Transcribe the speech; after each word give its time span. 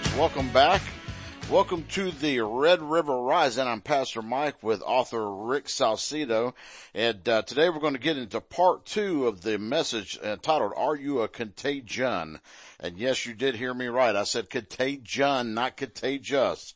folks. 0.00 0.16
Welcome 0.16 0.52
back. 0.52 0.82
Welcome 1.50 1.84
to 1.90 2.12
the 2.12 2.40
Red 2.40 2.80
River 2.80 3.20
Rising. 3.20 3.66
I'm 3.66 3.80
Pastor 3.80 4.22
Mike 4.22 4.62
with 4.62 4.82
author 4.82 5.34
Rick 5.34 5.68
Salcedo. 5.68 6.54
And 6.94 7.28
uh, 7.28 7.42
today 7.42 7.68
we're 7.68 7.80
going 7.80 7.94
to 7.94 8.00
get 8.00 8.16
into 8.16 8.40
part 8.40 8.86
two 8.86 9.26
of 9.26 9.42
the 9.42 9.58
message 9.58 10.18
entitled, 10.22 10.72
Are 10.76 10.94
You 10.94 11.22
a 11.22 11.28
Contagion? 11.28 12.38
And 12.78 12.98
yes, 12.98 13.26
you 13.26 13.34
did 13.34 13.56
hear 13.56 13.74
me 13.74 13.86
right. 13.86 14.14
I 14.14 14.24
said 14.24 14.48
contagion, 14.48 15.54
not 15.54 15.76
contagious. 15.76 16.74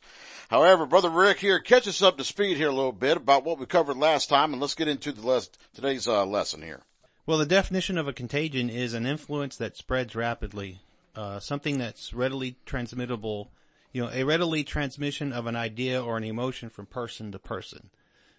However, 0.49 0.85
Brother 0.85 1.09
Rick 1.09 1.39
here, 1.39 1.59
catch 1.59 1.87
us 1.87 2.01
up 2.01 2.17
to 2.17 2.23
speed 2.23 2.57
here 2.57 2.69
a 2.69 2.75
little 2.75 2.91
bit 2.91 3.17
about 3.17 3.45
what 3.45 3.59
we 3.59 3.65
covered 3.65 3.97
last 3.97 4.27
time 4.27 4.51
and 4.51 4.61
let's 4.61 4.75
get 4.75 4.89
into 4.89 5.13
the 5.13 5.25
les- 5.25 5.49
today's 5.73 6.07
uh, 6.07 6.25
lesson 6.25 6.61
here. 6.61 6.81
Well, 7.25 7.37
the 7.39 7.45
definition 7.45 7.97
of 7.97 8.07
a 8.07 8.13
contagion 8.13 8.69
is 8.69 8.93
an 8.93 9.07
influence 9.07 9.55
that 9.55 9.77
spreads 9.77 10.15
rapidly, 10.15 10.81
uh, 11.15 11.39
something 11.39 11.77
that's 11.77 12.13
readily 12.13 12.57
transmittable, 12.65 13.51
you 13.91 14.03
know, 14.03 14.09
a 14.11 14.23
readily 14.23 14.63
transmission 14.63 15.31
of 15.31 15.47
an 15.47 15.55
idea 15.55 16.03
or 16.03 16.17
an 16.17 16.23
emotion 16.23 16.69
from 16.69 16.85
person 16.85 17.31
to 17.31 17.39
person. 17.39 17.89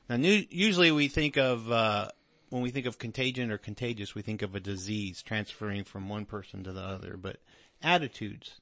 Now, 0.09 0.17
new, 0.17 0.45
usually 0.51 0.93
we 0.93 1.09
think 1.09 1.37
of, 1.37 1.71
uh, 1.71 2.09
when 2.51 2.63
we 2.63 2.71
think 2.71 2.87
of 2.87 2.99
contagion 2.99 3.51
or 3.51 3.59
contagious, 3.59 4.15
we 4.15 4.23
think 4.23 4.43
of 4.43 4.55
a 4.55 4.61
disease 4.61 5.23
transferring 5.23 5.85
from 5.85 6.09
one 6.09 6.27
person 6.27 6.63
to 6.65 6.73
the 6.73 6.83
other, 6.83 7.17
but 7.17 7.39
attitudes, 7.83 8.61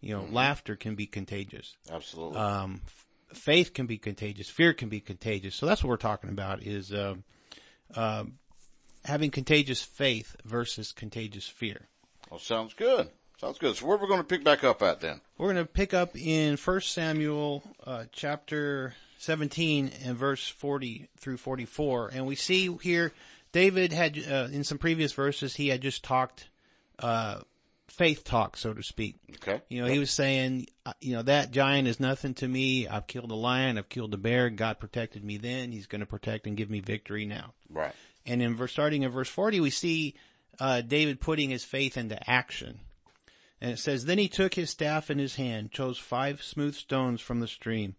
you 0.00 0.14
know, 0.14 0.22
mm-hmm. 0.22 0.34
laughter 0.34 0.76
can 0.76 0.94
be 0.94 1.06
contagious. 1.06 1.76
Absolutely. 1.90 2.38
Um, 2.38 2.80
f- 2.86 3.06
faith 3.36 3.74
can 3.74 3.86
be 3.86 3.98
contagious. 3.98 4.48
Fear 4.48 4.72
can 4.74 4.88
be 4.88 5.00
contagious. 5.00 5.56
So 5.56 5.66
that's 5.66 5.82
what 5.82 5.90
we're 5.90 5.96
talking 5.96 6.30
about 6.30 6.62
is, 6.62 6.92
uh, 6.92 7.16
uh, 7.94 8.24
having 9.04 9.30
contagious 9.30 9.82
faith 9.82 10.36
versus 10.44 10.92
contagious 10.92 11.46
fear. 11.46 11.88
Well, 12.30 12.40
sounds 12.40 12.74
good. 12.74 13.08
Sounds 13.40 13.58
good. 13.58 13.76
So 13.76 13.86
where 13.86 13.96
are 13.96 14.00
we 14.00 14.08
going 14.08 14.20
to 14.20 14.24
pick 14.24 14.42
back 14.42 14.64
up 14.64 14.82
at 14.82 15.00
then? 15.00 15.20
We're 15.36 15.52
going 15.52 15.64
to 15.64 15.72
pick 15.72 15.94
up 15.94 16.16
in 16.16 16.56
1 16.56 16.80
Samuel, 16.80 17.62
uh, 17.86 18.04
chapter 18.10 18.94
17 19.18 19.92
and 20.04 20.16
verse 20.16 20.48
40 20.48 21.08
through 21.18 21.36
44. 21.36 22.10
And 22.14 22.26
we 22.26 22.34
see 22.34 22.76
here, 22.82 23.12
David 23.52 23.92
had, 23.92 24.18
uh, 24.18 24.48
in 24.52 24.64
some 24.64 24.78
previous 24.78 25.12
verses, 25.12 25.54
he 25.54 25.68
had 25.68 25.80
just 25.82 26.02
talked, 26.02 26.48
uh, 26.98 27.38
faith 27.86 28.24
talk, 28.24 28.56
so 28.56 28.74
to 28.74 28.82
speak. 28.82 29.16
Okay. 29.36 29.62
You 29.68 29.82
know, 29.82 29.88
he 29.88 30.00
was 30.00 30.10
saying, 30.10 30.66
uh, 30.84 30.94
you 31.00 31.14
know, 31.14 31.22
that 31.22 31.52
giant 31.52 31.86
is 31.86 32.00
nothing 32.00 32.34
to 32.34 32.48
me. 32.48 32.88
I've 32.88 33.06
killed 33.06 33.30
a 33.30 33.36
lion. 33.36 33.78
I've 33.78 33.88
killed 33.88 34.14
a 34.14 34.18
bear. 34.18 34.50
God 34.50 34.80
protected 34.80 35.22
me 35.22 35.36
then. 35.36 35.70
He's 35.70 35.86
going 35.86 36.00
to 36.00 36.06
protect 36.06 36.48
and 36.48 36.56
give 36.56 36.70
me 36.70 36.80
victory 36.80 37.24
now. 37.24 37.54
Right. 37.70 37.94
And 38.26 38.42
in 38.42 38.56
verse, 38.56 38.72
starting 38.72 39.02
in 39.02 39.12
verse 39.12 39.28
40, 39.28 39.60
we 39.60 39.70
see, 39.70 40.16
uh, 40.58 40.80
David 40.80 41.20
putting 41.20 41.50
his 41.50 41.62
faith 41.62 41.96
into 41.96 42.18
action. 42.28 42.80
And 43.60 43.72
it 43.72 43.78
says, 43.78 44.04
Then 44.04 44.18
he 44.18 44.28
took 44.28 44.54
his 44.54 44.70
staff 44.70 45.10
in 45.10 45.18
his 45.18 45.36
hand, 45.36 45.72
chose 45.72 45.98
five 45.98 46.42
smooth 46.42 46.74
stones 46.74 47.20
from 47.20 47.40
the 47.40 47.48
stream, 47.48 47.96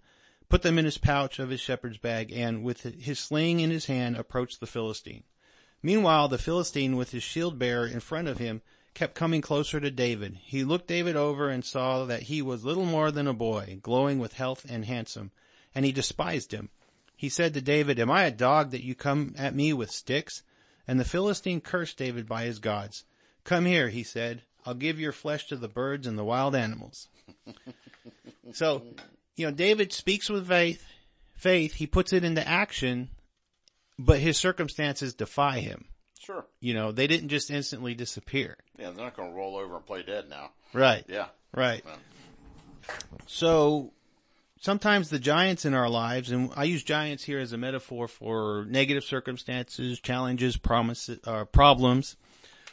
put 0.47 0.61
them 0.61 0.79
in 0.79 0.85
his 0.85 0.97
pouch 0.97 1.39
of 1.39 1.49
his 1.49 1.59
shepherd's 1.59 1.97
bag, 1.97 2.31
and 2.31 2.63
with 2.63 2.83
his 2.83 3.19
sling 3.19 3.59
in 3.59 3.69
his 3.69 3.85
hand 3.85 4.15
approached 4.15 4.59
the 4.59 4.67
Philistine. 4.67 5.23
Meanwhile, 5.81 6.27
the 6.27 6.37
Philistine 6.37 6.95
with 6.95 7.11
his 7.11 7.23
shield 7.23 7.59
bearer 7.59 7.87
in 7.87 7.99
front 7.99 8.27
of 8.27 8.37
him 8.37 8.61
kept 8.93 9.15
coming 9.15 9.41
closer 9.41 9.79
to 9.79 9.91
David. 9.91 10.39
He 10.43 10.63
looked 10.63 10.87
David 10.87 11.15
over 11.15 11.49
and 11.49 11.63
saw 11.63 12.05
that 12.05 12.23
he 12.23 12.41
was 12.41 12.65
little 12.65 12.85
more 12.85 13.11
than 13.11 13.27
a 13.27 13.33
boy, 13.33 13.79
glowing 13.81 14.19
with 14.19 14.33
health 14.33 14.65
and 14.67 14.85
handsome, 14.85 15.31
and 15.75 15.85
he 15.85 15.91
despised 15.91 16.51
him. 16.51 16.69
He 17.15 17.29
said 17.29 17.53
to 17.53 17.61
David, 17.61 17.99
Am 17.99 18.09
I 18.09 18.23
a 18.23 18.31
dog 18.31 18.71
that 18.71 18.83
you 18.83 18.95
come 18.95 19.35
at 19.37 19.55
me 19.55 19.73
with 19.73 19.91
sticks? 19.91 20.43
And 20.87 20.99
the 20.99 21.05
Philistine 21.05 21.61
cursed 21.61 21.97
David 21.97 22.27
by 22.27 22.45
his 22.45 22.59
gods. 22.59 23.03
Come 23.43 23.65
here, 23.65 23.89
he 23.89 24.03
said. 24.03 24.43
I'll 24.65 24.73
give 24.73 24.99
your 24.99 25.11
flesh 25.11 25.47
to 25.47 25.55
the 25.55 25.67
birds 25.67 26.07
and 26.07 26.17
the 26.17 26.23
wild 26.23 26.55
animals. 26.55 27.07
so, 28.53 28.83
you 29.35 29.45
know, 29.45 29.51
David 29.51 29.93
speaks 29.93 30.29
with 30.29 30.47
faith, 30.47 30.85
faith, 31.35 31.73
he 31.73 31.87
puts 31.87 32.13
it 32.13 32.23
into 32.23 32.45
action, 32.47 33.09
but 33.97 34.19
his 34.19 34.37
circumstances 34.37 35.13
defy 35.13 35.59
him. 35.59 35.85
Sure. 36.19 36.45
You 36.59 36.73
know, 36.73 36.91
they 36.91 37.07
didn't 37.07 37.29
just 37.29 37.49
instantly 37.49 37.95
disappear. 37.95 38.57
Yeah, 38.77 38.91
they're 38.91 39.05
not 39.05 39.15
going 39.15 39.29
to 39.31 39.35
roll 39.35 39.55
over 39.55 39.77
and 39.77 39.85
play 39.85 40.03
dead 40.03 40.29
now. 40.29 40.51
Right. 40.73 41.03
Yeah. 41.07 41.27
Right. 41.55 41.83
So, 43.25 43.91
sometimes 44.59 45.09
the 45.09 45.19
giants 45.19 45.65
in 45.65 45.73
our 45.73 45.89
lives, 45.89 46.31
and 46.31 46.51
I 46.55 46.65
use 46.65 46.83
giants 46.83 47.23
here 47.23 47.39
as 47.39 47.53
a 47.53 47.57
metaphor 47.57 48.07
for 48.07 48.65
negative 48.67 49.03
circumstances, 49.03 49.99
challenges, 49.99 50.57
promises, 50.57 51.19
uh, 51.25 51.45
problems. 51.45 52.15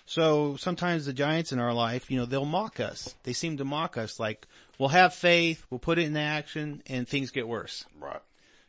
So 0.07 0.57
sometimes 0.57 1.05
the 1.05 1.13
giants 1.13 1.53
in 1.53 1.59
our 1.59 1.75
life, 1.75 2.11
you 2.11 2.17
know, 2.17 2.27
they'll 2.27 2.45
mock 2.45 2.79
us. 2.79 3.15
They 3.25 3.33
seem 3.33 3.57
to 3.57 3.65
mock 3.65 3.97
us 3.99 4.21
like, 4.21 4.47
we'll 4.79 4.91
have 4.91 5.15
faith, 5.15 5.67
we'll 5.69 5.81
put 5.81 5.99
it 5.99 6.07
in 6.07 6.17
action, 6.17 6.83
and 6.87 7.07
things 7.09 7.33
get 7.33 7.49
worse. 7.49 7.85
Right. 8.01 8.23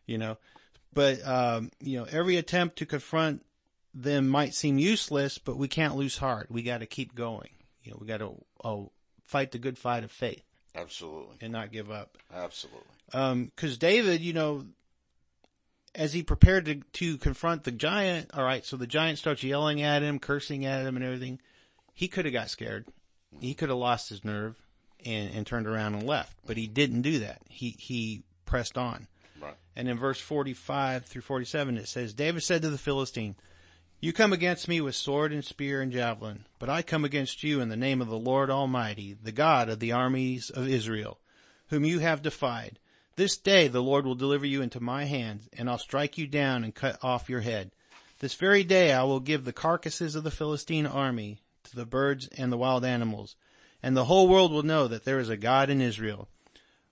You 0.08 0.18
know, 0.18 0.38
but, 0.94 1.26
um, 1.28 1.72
you 1.80 2.00
know, 2.00 2.08
every 2.10 2.38
attempt 2.38 2.78
to 2.78 2.86
confront 2.88 3.46
them 3.94 4.28
might 4.28 4.56
seem 4.56 4.80
useless, 4.80 5.38
but 5.38 5.58
we 5.58 5.68
can't 5.68 5.96
lose 5.96 6.18
heart. 6.18 6.48
We 6.50 6.64
got 6.64 6.80
to 6.80 6.88
keep 6.88 7.14
going. 7.14 7.50
You 7.84 7.92
know, 7.92 7.98
we 8.02 8.08
got 8.08 8.18
to 8.18 8.34
oh, 8.64 8.92
fight 9.24 9.52
the 9.52 9.60
good 9.60 9.78
fight 9.78 10.04
of 10.04 10.12
faith. 10.12 10.44
Absolutely. 10.74 11.38
And 11.42 11.54
not 11.54 11.72
give 11.72 11.92
up. 11.92 12.18
Absolutely. 12.34 12.82
Um, 13.14 13.52
cause 13.56 13.78
David, 13.78 14.22
you 14.22 14.34
know, 14.34 14.66
as 15.98 16.14
he 16.14 16.22
prepared 16.24 16.66
to, 16.66 16.76
to 16.94 17.18
confront 17.18 17.64
the 17.64 17.72
giant, 17.72 18.30
all 18.34 18.44
right, 18.44 18.64
so 18.64 18.78
the 18.78 18.88
giant 18.88 19.18
starts 19.18 19.44
yelling 19.44 19.82
at 19.82 20.04
him, 20.04 20.20
cursing 20.20 20.64
at 20.64 20.86
him 20.86 20.96
and 20.96 21.04
everything. 21.04 21.40
He 21.94 22.08
could 22.08 22.26
have 22.26 22.34
got 22.34 22.52
scared. 22.52 22.86
He 23.40 23.56
could 23.56 23.70
have 23.70 23.78
lost 23.80 24.10
his 24.10 24.24
nerve 24.24 24.56
and, 25.04 25.34
and 25.34 25.46
turned 25.46 25.68
around 25.68 25.96
and 25.96 26.06
left, 26.06 26.38
but 26.46 26.56
he 26.56 26.68
didn't 26.68 27.02
do 27.02 27.20
that. 27.20 27.42
He, 27.50 27.76
he 27.80 28.24
pressed 28.46 28.78
on. 28.78 29.08
Right. 29.42 29.56
And 29.76 29.90
in 29.90 29.98
verse 29.98 30.20
45 30.20 31.06
through 31.06 31.24
47, 31.24 31.78
it 31.78 31.88
says, 31.88 32.14
David 32.14 32.44
said 32.44 32.62
to 32.62 32.70
the 32.70 32.78
Philistine, 32.78 33.36
you 34.00 34.14
come 34.14 34.32
against 34.32 34.68
me 34.68 34.80
with 34.80 34.94
sword 34.94 35.34
and 35.34 35.44
spear 35.44 35.82
and 35.82 35.92
javelin, 35.92 36.46
but 36.60 36.70
I 36.70 36.84
come 36.84 37.04
against 37.04 37.42
you 37.42 37.60
in 37.62 37.70
the 37.70 37.76
name 37.76 38.00
of 38.00 38.08
the 38.08 38.20
Lord 38.20 38.52
Almighty, 38.52 39.18
the 39.20 39.32
God 39.32 39.70
of 39.70 39.80
the 39.80 39.92
armies 39.92 40.52
of 40.52 40.68
Israel, 40.68 41.20
whom 41.70 41.84
you 41.84 41.98
have 41.98 42.22
defied. 42.22 42.78
This 43.18 43.36
day 43.36 43.68
the 43.68 43.82
Lord 43.82 44.06
will 44.06 44.14
deliver 44.14 44.46
you 44.46 44.62
into 44.62 44.80
my 44.80 45.06
hands, 45.06 45.50
and 45.58 45.68
I'll 45.68 45.80
strike 45.80 46.20
you 46.20 46.28
down 46.28 46.64
and 46.64 46.74
cut 46.74 47.04
off 47.04 47.32
your 47.32 47.42
head. 47.42 47.72
This 48.20 48.36
very 48.36 48.64
day 48.64 48.94
I 48.94 49.04
will 49.04 49.20
give 49.20 49.44
the 49.44 49.52
carcasses 49.52 50.14
of 50.14 50.24
the 50.24 50.30
Philistine 50.30 50.86
army 50.86 51.42
to 51.64 51.76
the 51.76 51.88
birds 51.88 52.28
and 52.38 52.52
the 52.52 52.58
wild 52.58 52.86
animals, 52.86 53.36
and 53.82 53.98
the 53.98 54.06
whole 54.06 54.28
world 54.28 54.52
will 54.52 54.62
know 54.62 54.88
that 54.88 55.04
there 55.04 55.20
is 55.20 55.30
a 55.30 55.38
God 55.38 55.72
in 55.72 55.82
Israel. 55.82 56.30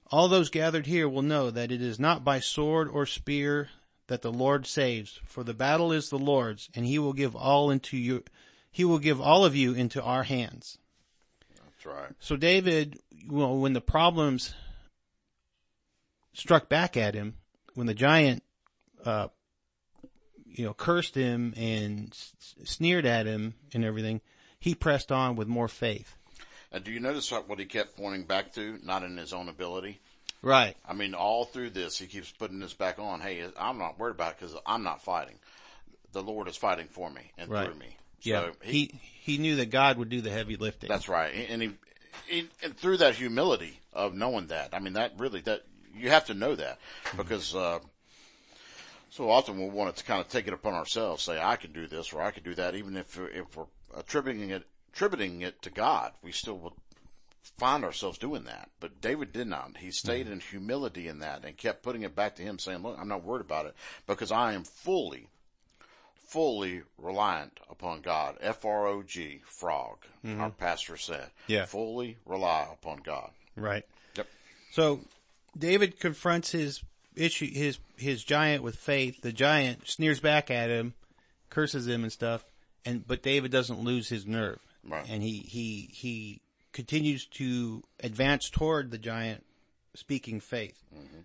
All 0.08 0.28
those 0.28 0.50
gathered 0.50 0.88
here 0.88 1.08
will 1.08 1.22
know 1.22 1.52
that 1.52 1.72
it 1.72 1.82
is 1.82 2.00
not 2.00 2.24
by 2.24 2.40
sword 2.40 2.90
or 2.90 3.06
spear 3.06 3.70
that 4.08 4.24
the 4.24 4.32
Lord 4.32 4.66
saves, 4.66 5.20
for 5.26 5.44
the 5.44 5.54
battle 5.54 5.92
is 5.92 6.10
the 6.10 6.18
Lord's, 6.18 6.70
and 6.74 6.88
he 6.88 6.98
will 6.98 7.14
give 7.14 7.36
all 7.36 7.70
into 7.70 7.98
you, 7.98 8.24
he 8.72 8.84
will 8.84 9.00
give 9.00 9.22
all 9.22 9.46
of 9.46 9.56
you 9.56 9.76
into 9.76 10.02
our 10.02 10.24
hands. 10.24 10.80
That's 11.56 11.86
right. 11.86 12.12
So 12.20 12.36
David, 12.36 13.00
well, 13.30 13.56
when 13.56 13.74
the 13.74 13.82
problems 13.82 14.56
struck 16.36 16.70
back 16.70 16.96
at 16.98 17.16
him 17.16 17.36
when 17.74 17.88
the 17.88 17.94
giant, 17.94 18.44
uh, 19.04 19.30
you 20.46 20.66
know, 20.66 20.74
cursed 20.74 21.16
him 21.16 21.54
and 21.58 22.10
s- 22.12 22.56
sneered 22.64 23.06
at 23.06 23.26
him 23.26 23.56
and 23.74 23.84
everything. 23.84 24.22
He 24.60 24.76
pressed 24.76 25.12
on 25.12 25.36
with 25.36 25.48
more 25.48 25.68
faith. 25.68 26.16
And 26.72 26.84
do 26.84 26.92
you 26.92 27.00
notice 27.00 27.32
what 27.32 27.60
he 27.60 27.66
kept 27.66 27.98
pointing 27.98 28.24
back 28.24 28.54
to? 28.54 28.80
Not 28.84 29.04
in 29.04 29.18
his 29.18 29.34
own 29.34 29.50
ability. 29.50 30.00
Right. 30.42 30.76
I 30.88 30.94
mean, 30.94 31.14
all 31.14 31.46
through 31.46 31.72
this, 31.72 31.98
he 31.98 32.06
keeps 32.06 32.32
putting 32.32 32.60
this 32.60 32.74
back 32.74 33.00
on. 33.00 33.22
Hey, 33.22 33.46
I'm 33.58 33.78
not 33.78 33.98
worried 33.98 34.16
about 34.16 34.34
it 34.34 34.40
because 34.40 34.56
I'm 34.66 34.84
not 34.84 35.02
fighting. 35.02 35.40
The 36.12 36.22
Lord 36.22 36.48
is 36.48 36.58
fighting 36.58 36.88
for 36.88 37.10
me 37.10 37.32
and 37.38 37.50
right. 37.50 37.66
through 37.66 37.80
me. 37.80 37.98
So 38.20 38.30
yeah. 38.30 38.50
He, 38.62 38.72
he, 38.72 39.00
he 39.34 39.38
knew 39.38 39.58
that 39.58 39.70
God 39.70 39.98
would 39.98 40.10
do 40.10 40.22
the 40.22 40.30
heavy 40.30 40.56
lifting. 40.56 40.90
That's 40.90 41.10
right. 41.10 41.34
And 41.50 41.62
he, 41.62 41.72
he, 42.28 42.50
and 42.64 42.76
through 42.76 42.98
that 42.98 43.16
humility 43.16 43.80
of 43.94 44.14
knowing 44.14 44.48
that, 44.48 44.74
I 44.74 44.80
mean, 44.80 44.94
that 44.94 45.14
really, 45.18 45.42
that 45.42 45.64
you 45.96 46.10
have 46.10 46.26
to 46.26 46.34
know 46.34 46.56
that 46.56 46.80
because, 47.18 47.56
uh, 47.56 47.80
so 49.10 49.30
often 49.30 49.58
we 49.58 49.70
want 49.70 49.96
to 49.96 50.04
kind 50.04 50.20
of 50.20 50.28
take 50.28 50.48
it 50.48 50.54
upon 50.54 50.74
ourselves, 50.74 51.24
say, 51.24 51.42
I 51.42 51.56
can 51.56 51.72
do 51.72 51.88
this 51.88 52.12
or 52.12 52.22
I 52.22 52.32
can 52.32 52.44
do 52.44 52.54
that, 52.56 52.76
even 52.76 52.98
if, 52.98 53.18
if 53.18 53.56
we're 53.56 53.66
attributing 53.96 54.50
it, 54.50 54.64
attributing 54.94 55.42
it 55.42 55.62
to 55.62 55.70
God, 55.70 56.12
we 56.22 56.32
still 56.32 56.58
would 56.58 56.74
find 57.58 57.84
ourselves 57.84 58.18
doing 58.18 58.44
that. 58.44 58.70
But 58.80 59.02
David 59.02 59.32
did 59.32 59.48
not. 59.48 59.78
He 59.78 59.92
stayed 59.92 60.26
mm-hmm. 60.26 60.34
in 60.34 60.40
humility 60.42 61.08
in 61.08 61.20
that 61.20 61.46
and 61.46 61.56
kept 61.56 61.84
putting 61.84 62.02
it 62.02 62.16
back 62.16 62.36
to 62.36 62.44
him 62.44 62.60
saying, 62.60 62.82
look, 62.82 62.98
I'm 63.00 63.08
not 63.08 63.24
worried 63.24 63.46
about 63.46 63.68
it 63.68 63.76
because 64.08 64.32
I 64.32 64.54
am 64.54 64.64
fully, 64.64 65.28
fully 66.28 66.82
reliant 66.98 67.60
upon 67.70 68.02
God. 68.02 68.38
F-R-O-G, 68.42 69.42
frog, 69.46 69.98
mm-hmm. 70.26 70.42
our 70.42 70.50
pastor 70.50 70.98
said. 70.98 71.30
Yeah. 71.48 71.66
Fully 71.66 72.18
rely 72.26 72.68
upon 72.72 72.98
God. 72.98 73.30
Right. 73.56 73.86
Yep. 74.18 74.28
So 74.72 75.00
David 75.58 76.00
confronts 76.00 76.52
his 76.52 76.84
issue, 77.16 77.52
his, 77.52 77.80
his 77.98 78.24
giant 78.24 78.64
with 78.64 78.76
faith. 78.76 79.22
The 79.22 79.32
giant 79.32 79.88
sneers 79.88 80.20
back 80.20 80.52
at 80.52 80.70
him, 80.70 80.94
curses 81.50 81.88
him 81.88 82.04
and 82.04 82.12
stuff. 82.12 82.46
And, 82.84 83.08
but 83.08 83.24
David 83.24 83.52
doesn't 83.52 83.80
lose 83.80 84.10
his 84.10 84.26
nerve. 84.26 84.60
Right. 84.88 85.06
And 85.10 85.24
he, 85.24 85.40
he, 85.40 85.90
he 85.92 86.42
continues 86.74 87.26
to 87.26 87.84
advance 88.02 88.50
toward 88.50 88.92
the 88.92 88.98
giant, 88.98 89.44
speaking 89.96 90.40
faith, 90.40 90.78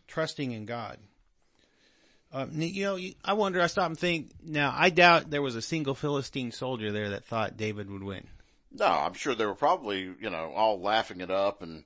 trusting 0.07 0.53
in 0.53 0.65
God. 0.65 0.99
Um, 2.33 2.51
you 2.55 2.85
know, 2.85 2.99
I 3.25 3.33
wonder, 3.33 3.61
I 3.61 3.67
stop 3.67 3.87
and 3.87 3.99
think, 3.99 4.31
now 4.43 4.73
I 4.77 4.91
doubt 4.91 5.31
there 5.31 5.43
was 5.43 5.57
a 5.57 5.63
single 5.63 5.97
Philistine 5.97 6.53
soldier 6.53 6.93
there 6.93 7.11
that 7.11 7.25
thought 7.25 7.57
David 7.57 7.91
would 7.91 8.05
win. 8.05 8.29
No, 8.73 8.87
I'm 8.87 9.15
sure 9.15 9.35
they 9.35 9.47
were 9.47 9.55
probably, 9.55 10.01
you 10.21 10.31
know, 10.31 10.53
all 10.55 10.81
laughing 10.81 11.21
it 11.21 11.31
up 11.31 11.63
and 11.63 11.85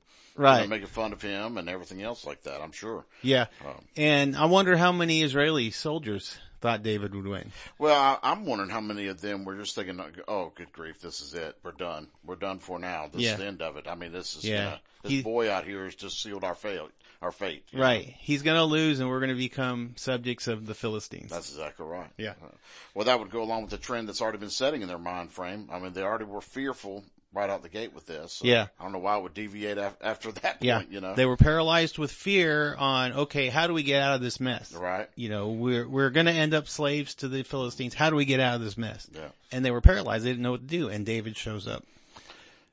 you 0.60 0.62
know, 0.62 0.66
making 0.68 0.86
fun 0.88 1.12
of 1.12 1.22
him 1.22 1.56
and 1.58 1.68
everything 1.68 2.02
else 2.02 2.26
like 2.26 2.42
that. 2.42 2.60
I'm 2.60 2.72
sure. 2.72 3.06
Yeah. 3.22 3.46
Um, 3.64 3.84
And 3.96 4.36
I 4.36 4.46
wonder 4.46 4.76
how 4.76 4.92
many 4.92 5.22
Israeli 5.22 5.70
soldiers 5.70 6.36
thought 6.64 6.82
David 6.82 7.14
would 7.14 7.26
win. 7.26 7.52
Well, 7.78 7.94
I, 8.22 8.32
I'm 8.32 8.46
wondering 8.46 8.70
how 8.70 8.80
many 8.80 9.08
of 9.08 9.20
them 9.20 9.44
were 9.44 9.54
just 9.54 9.74
thinking, 9.74 10.00
"Oh, 10.26 10.50
good 10.54 10.72
grief, 10.72 10.98
this 10.98 11.20
is 11.20 11.34
it. 11.34 11.58
We're 11.62 11.72
done. 11.72 12.08
We're 12.24 12.36
done 12.36 12.58
for 12.58 12.78
now. 12.78 13.06
This 13.12 13.20
Yeah. 13.20 13.32
is 13.32 13.38
the 13.38 13.46
end 13.46 13.60
of 13.60 13.76
it." 13.76 13.86
I 13.86 13.94
mean, 13.94 14.12
this 14.12 14.34
is 14.34 14.44
Yeah. 14.44 14.64
know, 14.64 14.76
this 15.02 15.12
He- 15.12 15.22
boy 15.22 15.50
out 15.52 15.64
here 15.66 15.84
has 15.84 15.94
just 15.94 16.22
sealed 16.22 16.42
our 16.42 16.54
fate. 16.54 16.80
Our 17.20 17.32
fate. 17.32 17.64
you 17.70 17.78
know. 17.78 17.84
Right. 17.84 18.14
He's 18.18 18.40
gonna 18.42 18.64
lose 18.64 18.98
and 19.00 19.08
we're 19.10 19.20
gonna 19.20 19.34
become 19.34 19.92
subjects 19.96 20.46
of 20.46 20.64
the 20.66 20.74
Philistines. 20.74 21.30
That's 21.30 21.50
exactly 21.50 21.84
right. 21.86 22.10
Yeah. 22.16 22.34
Uh, 22.42 22.48
Well, 22.94 23.04
that 23.04 23.18
would 23.20 23.30
go 23.30 23.42
along 23.42 23.62
with 23.62 23.70
the 23.70 23.78
trend 23.78 24.08
that's 24.08 24.20
already 24.22 24.38
been 24.38 24.50
setting 24.50 24.80
in 24.82 24.88
their 24.88 24.98
mind 24.98 25.32
frame. 25.32 25.68
I 25.70 25.78
mean, 25.78 25.92
they 25.92 26.02
already 26.02 26.24
were 26.24 26.40
fearful 26.42 27.04
right 27.34 27.50
out 27.50 27.62
the 27.62 27.68
gate 27.68 27.92
with 27.92 28.06
this. 28.06 28.34
So 28.34 28.46
Yeah. 28.46 28.68
I 28.78 28.84
don't 28.84 28.92
know 28.92 29.00
why 29.00 29.18
it 29.18 29.22
would 29.22 29.34
deviate 29.34 29.76
af- 29.76 29.98
after 30.00 30.32
that 30.32 30.58
yeah. 30.60 30.82
You 30.88 31.00
know. 31.00 31.14
They 31.14 31.26
were 31.26 31.36
paralyzed 31.36 31.98
with 31.98 32.10
fear 32.12 32.74
on, 32.76 33.12
okay, 33.12 33.48
how 33.48 33.66
do 33.66 33.74
we 33.74 33.82
get 33.82 34.00
out 34.02 34.14
of 34.14 34.20
this 34.22 34.40
mess? 34.40 34.72
right. 34.72 35.10
You 35.16 35.28
know, 35.28 35.48
we're, 35.48 35.86
we're 35.86 36.10
gonna 36.10 36.30
end 36.30 36.54
up 36.54 36.68
slaves 36.68 37.14
to 37.16 37.28
the 37.28 37.42
Philistines. 37.42 37.94
How 37.94 38.08
do 38.10 38.16
we 38.16 38.24
get 38.24 38.40
out 38.40 38.54
of 38.54 38.60
this 38.62 38.78
mess? 38.78 39.08
Yeah. 39.12 39.28
And 39.52 39.64
they 39.64 39.70
were 39.70 39.80
paralyzed. 39.80 40.24
They 40.24 40.30
didn't 40.30 40.42
know 40.42 40.52
what 40.52 40.60
to 40.62 40.66
do. 40.66 40.88
And 40.88 41.04
David 41.04 41.36
shows 41.36 41.66
up. 41.68 41.84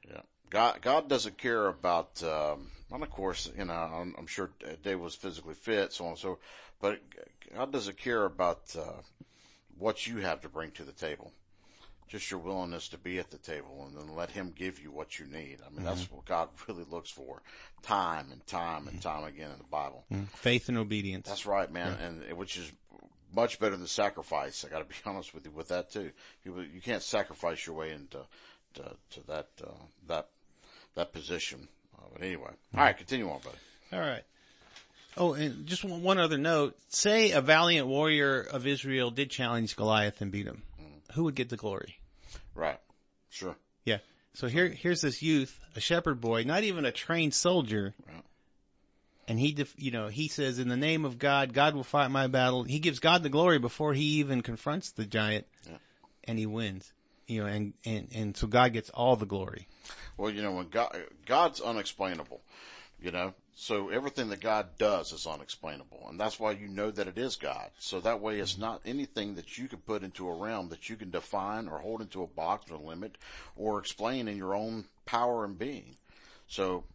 Yeah. 0.07 0.21
God, 0.49 0.79
God 0.81 1.09
doesn't 1.09 1.37
care 1.37 1.67
about, 1.67 2.23
um, 2.23 2.67
and 2.93 3.03
of 3.03 3.09
course, 3.09 3.49
you 3.57 3.65
know, 3.65 3.73
I'm, 3.73 4.15
I'm 4.17 4.27
sure 4.27 4.51
David 4.83 5.01
was 5.01 5.15
physically 5.15 5.55
fit, 5.55 5.93
so 5.93 6.05
on 6.05 6.11
and 6.11 6.19
so, 6.19 6.39
but 6.79 6.99
God 7.55 7.71
doesn't 7.71 7.97
care 7.97 8.25
about, 8.25 8.61
uh, 8.77 9.01
what 9.77 10.05
you 10.05 10.17
have 10.17 10.41
to 10.41 10.49
bring 10.49 10.69
to 10.71 10.83
the 10.83 10.91
table. 10.91 11.31
Just 12.11 12.29
your 12.29 12.41
willingness 12.41 12.89
to 12.89 12.97
be 12.97 13.19
at 13.19 13.31
the 13.31 13.37
table 13.37 13.87
and 13.87 13.97
then 13.97 14.13
let 14.17 14.29
him 14.29 14.51
give 14.53 14.83
you 14.83 14.91
what 14.91 15.17
you 15.17 15.25
need. 15.27 15.59
I 15.65 15.73
mean, 15.73 15.85
that's 15.85 16.03
mm-hmm. 16.03 16.17
what 16.17 16.25
God 16.25 16.49
really 16.67 16.83
looks 16.91 17.09
for. 17.09 17.41
Time 17.83 18.27
and 18.33 18.45
time 18.45 18.89
and 18.89 18.99
mm-hmm. 18.99 19.09
time 19.09 19.23
again 19.23 19.49
in 19.51 19.57
the 19.57 19.63
Bible. 19.63 20.03
Mm-hmm. 20.11 20.25
Faith 20.25 20.67
and 20.67 20.77
obedience. 20.77 21.29
That's 21.29 21.45
right, 21.45 21.71
man, 21.71 21.97
and 22.01 22.21
and 22.23 22.37
which 22.37 22.57
is 22.57 22.69
much 23.33 23.59
better 23.59 23.77
than 23.77 23.87
sacrifice. 23.87 24.65
I 24.65 24.69
got 24.69 24.79
to 24.79 24.85
be 24.85 24.95
honest 25.05 25.33
with 25.33 25.45
you 25.45 25.51
with 25.51 25.69
that 25.69 25.89
too. 25.89 26.11
You 26.43 26.59
you 26.73 26.81
can't 26.81 27.01
sacrifice 27.01 27.65
your 27.65 27.77
way 27.77 27.91
into 27.91 28.19
to, 28.73 28.83
to 29.11 29.27
that 29.27 29.47
uh, 29.63 29.71
that 30.09 30.27
that 30.95 31.13
position. 31.13 31.69
Uh, 31.97 32.07
but 32.11 32.23
anyway, 32.23 32.51
all 32.75 32.83
right, 32.83 32.97
continue 32.97 33.29
on, 33.29 33.39
buddy. 33.39 33.57
All 33.93 34.01
right. 34.01 34.23
Oh, 35.15 35.33
and 35.33 35.65
just 35.65 35.85
one 35.85 36.03
one 36.03 36.19
other 36.19 36.37
note. 36.37 36.77
Say 36.89 37.31
a 37.31 37.39
valiant 37.39 37.87
warrior 37.87 38.41
of 38.41 38.67
Israel 38.67 39.11
did 39.11 39.29
challenge 39.29 39.77
Goliath 39.77 40.19
and 40.19 40.29
beat 40.29 40.45
him. 40.45 40.63
Who 41.13 41.23
would 41.23 41.35
get 41.35 41.47
the 41.47 41.57
glory? 41.57 42.00
Right, 42.55 42.79
sure. 43.29 43.55
Yeah. 43.85 43.99
So 44.33 44.47
here, 44.47 44.67
here's 44.69 45.01
this 45.01 45.21
youth, 45.21 45.59
a 45.75 45.79
shepherd 45.79 46.21
boy, 46.21 46.43
not 46.43 46.63
even 46.63 46.85
a 46.85 46.91
trained 46.91 47.33
soldier. 47.33 47.93
Right. 48.07 48.23
And 49.27 49.39
he, 49.39 49.53
def, 49.53 49.73
you 49.77 49.91
know, 49.91 50.07
he 50.07 50.27
says, 50.27 50.59
in 50.59 50.67
the 50.67 50.75
name 50.77 51.05
of 51.05 51.17
God, 51.19 51.53
God 51.53 51.75
will 51.75 51.83
fight 51.83 52.09
my 52.11 52.27
battle. 52.27 52.63
He 52.63 52.79
gives 52.79 52.99
God 52.99 53.23
the 53.23 53.29
glory 53.29 53.59
before 53.59 53.93
he 53.93 54.03
even 54.19 54.41
confronts 54.41 54.91
the 54.91 55.05
giant 55.05 55.45
Yeah. 55.69 55.77
and 56.25 56.37
he 56.39 56.45
wins. 56.45 56.91
You 57.27 57.41
know, 57.41 57.47
and, 57.47 57.73
and, 57.85 58.09
and 58.13 58.35
so 58.35 58.47
God 58.47 58.73
gets 58.73 58.89
all 58.89 59.15
the 59.15 59.25
glory. 59.25 59.67
Well, 60.17 60.29
you 60.31 60.41
know, 60.41 60.51
when 60.51 60.67
God 60.67 60.97
God's 61.25 61.61
unexplainable, 61.61 62.41
you 63.01 63.11
know, 63.11 63.33
so 63.55 63.89
everything 63.89 64.29
that 64.29 64.39
God 64.39 64.77
does 64.77 65.11
is 65.11 65.27
unexplainable, 65.27 66.07
and 66.09 66.19
that's 66.19 66.39
why 66.39 66.51
you 66.51 66.67
know 66.67 66.89
that 66.89 67.07
it 67.07 67.17
is 67.17 67.35
God. 67.35 67.69
So 67.79 67.99
that 67.99 68.21
way, 68.21 68.39
it's 68.39 68.57
not 68.57 68.81
anything 68.85 69.35
that 69.35 69.57
you 69.57 69.67
can 69.67 69.79
put 69.79 70.03
into 70.03 70.27
a 70.27 70.35
realm 70.35 70.69
that 70.69 70.89
you 70.89 70.95
can 70.95 71.11
define 71.11 71.67
or 71.67 71.79
hold 71.79 72.01
into 72.01 72.23
a 72.23 72.27
box 72.27 72.71
or 72.71 72.77
limit 72.77 73.17
or 73.55 73.79
explain 73.79 74.27
in 74.27 74.37
your 74.37 74.55
own 74.55 74.85
power 75.05 75.43
and 75.43 75.59
being. 75.59 75.97
So, 76.47 76.85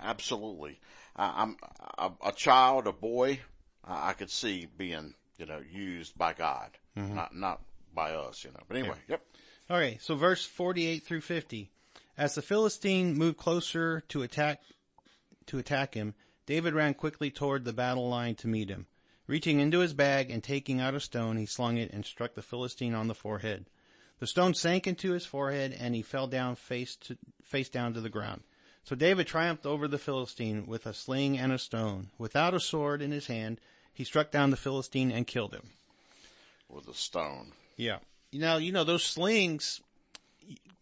absolutely, 0.00 0.80
I, 1.16 1.42
I'm 1.42 1.56
a, 1.96 2.10
a 2.28 2.32
child, 2.32 2.86
a 2.86 2.92
boy. 2.92 3.40
I, 3.84 4.10
I 4.10 4.12
could 4.12 4.30
see 4.30 4.66
being, 4.76 5.14
you 5.38 5.46
know, 5.46 5.60
used 5.72 6.18
by 6.18 6.32
God, 6.32 6.70
mm-hmm. 6.96 7.14
not 7.14 7.34
not 7.34 7.60
by 7.94 8.12
us, 8.12 8.44
you 8.44 8.50
know. 8.50 8.62
But 8.68 8.78
anyway, 8.78 8.96
yep. 9.08 9.22
All 9.68 9.78
right. 9.78 10.02
So 10.02 10.16
verse 10.16 10.44
48 10.44 11.04
through 11.04 11.20
50. 11.20 11.70
As 12.18 12.34
the 12.34 12.42
Philistine 12.42 13.16
moved 13.16 13.38
closer 13.38 14.02
to 14.08 14.22
attack, 14.22 14.60
to 15.50 15.58
attack 15.58 15.94
him, 15.94 16.14
David 16.46 16.74
ran 16.74 16.94
quickly 16.94 17.30
toward 17.30 17.64
the 17.64 17.72
battle 17.72 18.08
line 18.08 18.34
to 18.36 18.48
meet 18.48 18.70
him. 18.70 18.86
Reaching 19.26 19.60
into 19.60 19.78
his 19.78 19.94
bag 19.94 20.30
and 20.30 20.42
taking 20.42 20.80
out 20.80 20.94
a 20.94 21.00
stone, 21.00 21.36
he 21.36 21.46
slung 21.46 21.76
it 21.76 21.92
and 21.92 22.04
struck 22.04 22.34
the 22.34 22.42
Philistine 22.42 22.94
on 22.94 23.06
the 23.06 23.14
forehead. 23.14 23.66
The 24.18 24.26
stone 24.26 24.54
sank 24.54 24.86
into 24.86 25.12
his 25.12 25.26
forehead 25.26 25.76
and 25.78 25.94
he 25.94 26.02
fell 26.02 26.26
down 26.26 26.56
face 26.56 26.96
to, 26.96 27.16
face 27.42 27.68
down 27.68 27.94
to 27.94 28.00
the 28.00 28.08
ground. 28.08 28.42
So 28.82 28.96
David 28.96 29.26
triumphed 29.26 29.66
over 29.66 29.86
the 29.86 29.98
Philistine 29.98 30.66
with 30.66 30.86
a 30.86 30.94
sling 30.94 31.38
and 31.38 31.52
a 31.52 31.58
stone. 31.58 32.10
Without 32.18 32.54
a 32.54 32.60
sword 32.60 33.02
in 33.02 33.12
his 33.12 33.26
hand, 33.26 33.60
he 33.92 34.04
struck 34.04 34.30
down 34.30 34.50
the 34.50 34.56
Philistine 34.56 35.12
and 35.12 35.26
killed 35.26 35.54
him. 35.54 35.70
With 36.68 36.88
a 36.88 36.94
stone. 36.94 37.52
Yeah. 37.76 37.98
Now, 38.32 38.56
you 38.56 38.72
know, 38.72 38.84
those 38.84 39.04
slings, 39.04 39.80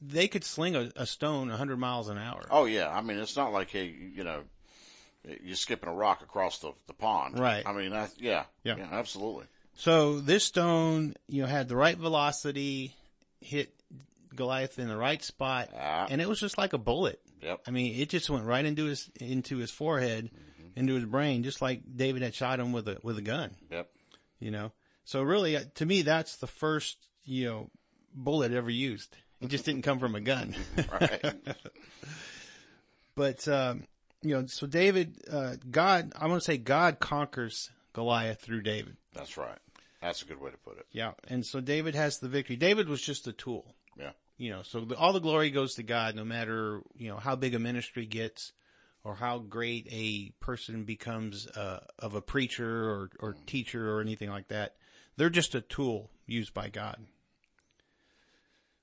they 0.00 0.28
could 0.28 0.44
sling 0.44 0.76
a, 0.76 0.90
a 0.96 1.06
stone 1.06 1.48
100 1.48 1.78
miles 1.78 2.08
an 2.08 2.18
hour. 2.18 2.46
Oh 2.50 2.64
yeah, 2.64 2.88
I 2.90 3.02
mean 3.02 3.18
it's 3.18 3.36
not 3.36 3.52
like 3.52 3.70
hey, 3.70 3.94
you 4.14 4.24
know, 4.24 4.42
you're 5.42 5.56
skipping 5.56 5.88
a 5.88 5.94
rock 5.94 6.22
across 6.22 6.58
the 6.58 6.72
the 6.86 6.94
pond. 6.94 7.38
Right. 7.38 7.62
I 7.66 7.72
mean 7.72 7.90
that 7.90 8.10
yeah, 8.18 8.44
Yeah. 8.64 8.76
yeah, 8.78 8.88
absolutely. 8.92 9.44
So 9.74 10.20
this 10.20 10.44
stone, 10.44 11.14
you 11.28 11.42
know, 11.42 11.48
had 11.48 11.68
the 11.68 11.76
right 11.76 11.96
velocity, 11.96 12.94
hit 13.40 13.72
Goliath 14.34 14.78
in 14.78 14.88
the 14.88 14.96
right 14.96 15.22
spot, 15.22 15.70
Ah. 15.76 16.06
and 16.10 16.20
it 16.20 16.28
was 16.28 16.40
just 16.40 16.58
like 16.58 16.72
a 16.72 16.78
bullet. 16.78 17.20
Yep. 17.42 17.60
I 17.66 17.70
mean, 17.70 18.00
it 18.00 18.08
just 18.08 18.28
went 18.28 18.44
right 18.44 18.64
into 18.64 18.86
his, 18.86 19.08
into 19.20 19.58
his 19.58 19.70
forehead, 19.70 20.30
into 20.75 20.94
his 20.94 21.04
brain, 21.04 21.44
just 21.44 21.62
like 21.62 21.82
David 21.96 22.22
had 22.22 22.34
shot 22.34 22.58
him 22.58 22.72
with 22.72 22.88
a, 22.88 22.98
with 23.04 23.16
a 23.18 23.22
gun, 23.22 23.52
Yep. 23.70 23.88
you 24.40 24.50
know? 24.50 24.72
So 25.04 25.22
really, 25.22 25.56
uh, 25.56 25.62
to 25.76 25.87
me, 25.87 26.02
that's 26.02 26.37
the 26.37 26.48
first, 26.48 26.96
you 27.25 27.46
know, 27.46 27.70
bullet 28.12 28.52
ever 28.52 28.70
used. 28.70 29.16
It 29.40 29.48
just 29.50 29.64
didn't 29.64 29.82
come 29.82 30.00
from 30.00 30.16
a 30.16 30.20
gun. 30.20 30.56
Right. 30.90 31.25
But 33.14 33.46
um, 33.48 33.84
you 34.22 34.34
know, 34.34 34.46
so 34.46 34.66
David, 34.66 35.18
uh, 35.30 35.54
God, 35.70 36.12
I 36.18 36.26
want 36.26 36.40
to 36.40 36.44
say 36.44 36.56
God 36.58 36.98
conquers 36.98 37.70
Goliath 37.92 38.40
through 38.40 38.62
David. 38.62 38.96
That's 39.14 39.37
right. 39.37 39.58
That's 40.02 40.22
a 40.22 40.26
good 40.26 40.40
way 40.40 40.50
to 40.50 40.56
put 40.58 40.78
it. 40.78 40.87
Yeah, 40.92 41.12
and 41.28 41.44
so 41.44 41.60
David 41.60 41.94
has 41.94 42.18
the 42.18 42.28
victory. 42.28 42.56
David 42.56 42.88
was 42.88 43.00
just 43.02 43.26
a 43.26 43.32
tool, 43.32 43.75
Yeah. 43.98 44.12
you 44.37 44.50
know. 44.50 44.62
So 44.62 44.80
the, 44.80 44.96
all 44.96 45.12
the 45.12 45.20
glory 45.20 45.50
goes 45.50 45.75
to 45.75 45.82
God, 45.82 46.14
no 46.14 46.25
matter 46.25 46.82
you 46.96 47.08
know 47.08 47.16
how 47.16 47.34
big 47.37 47.54
a 47.54 47.58
ministry 47.58 48.06
gets, 48.06 48.52
or 49.02 49.16
how 49.16 49.38
great 49.38 49.88
a 49.90 50.30
person 50.40 50.84
becomes 50.84 51.46
uh, 51.48 51.80
of 51.98 52.14
a 52.14 52.20
preacher 52.22 52.88
or 52.90 53.10
or 53.18 53.37
teacher 53.46 53.92
or 53.92 54.00
anything 54.00 54.30
like 54.30 54.48
that. 54.48 54.76
They're 55.16 55.30
just 55.30 55.56
a 55.56 55.60
tool 55.60 56.10
used 56.26 56.54
by 56.54 56.68
God. 56.68 57.04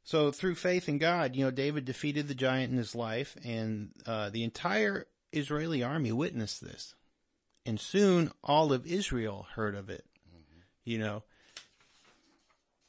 So 0.04 0.32
through 0.32 0.56
faith 0.56 0.88
in 0.88 0.98
God, 1.00 1.36
you 1.36 1.44
know, 1.46 1.52
David 1.52 1.86
defeated 1.86 2.28
the 2.28 2.36
giant 2.36 2.72
in 2.72 2.78
his 2.78 2.94
life, 2.94 3.36
and 3.44 3.90
uh, 4.06 4.30
the 4.30 4.44
entire 4.44 5.08
Israeli 5.36 5.84
army 5.84 6.12
witnessed 6.12 6.62
this. 6.62 6.96
And 7.66 7.80
soon 7.80 8.32
all 8.44 8.72
of 8.72 8.86
Israel 8.86 9.48
heard 9.56 9.76
of 9.76 9.90
it. 9.90 10.06
Mm-hmm. 10.30 10.60
You 10.86 11.00
know. 11.00 11.24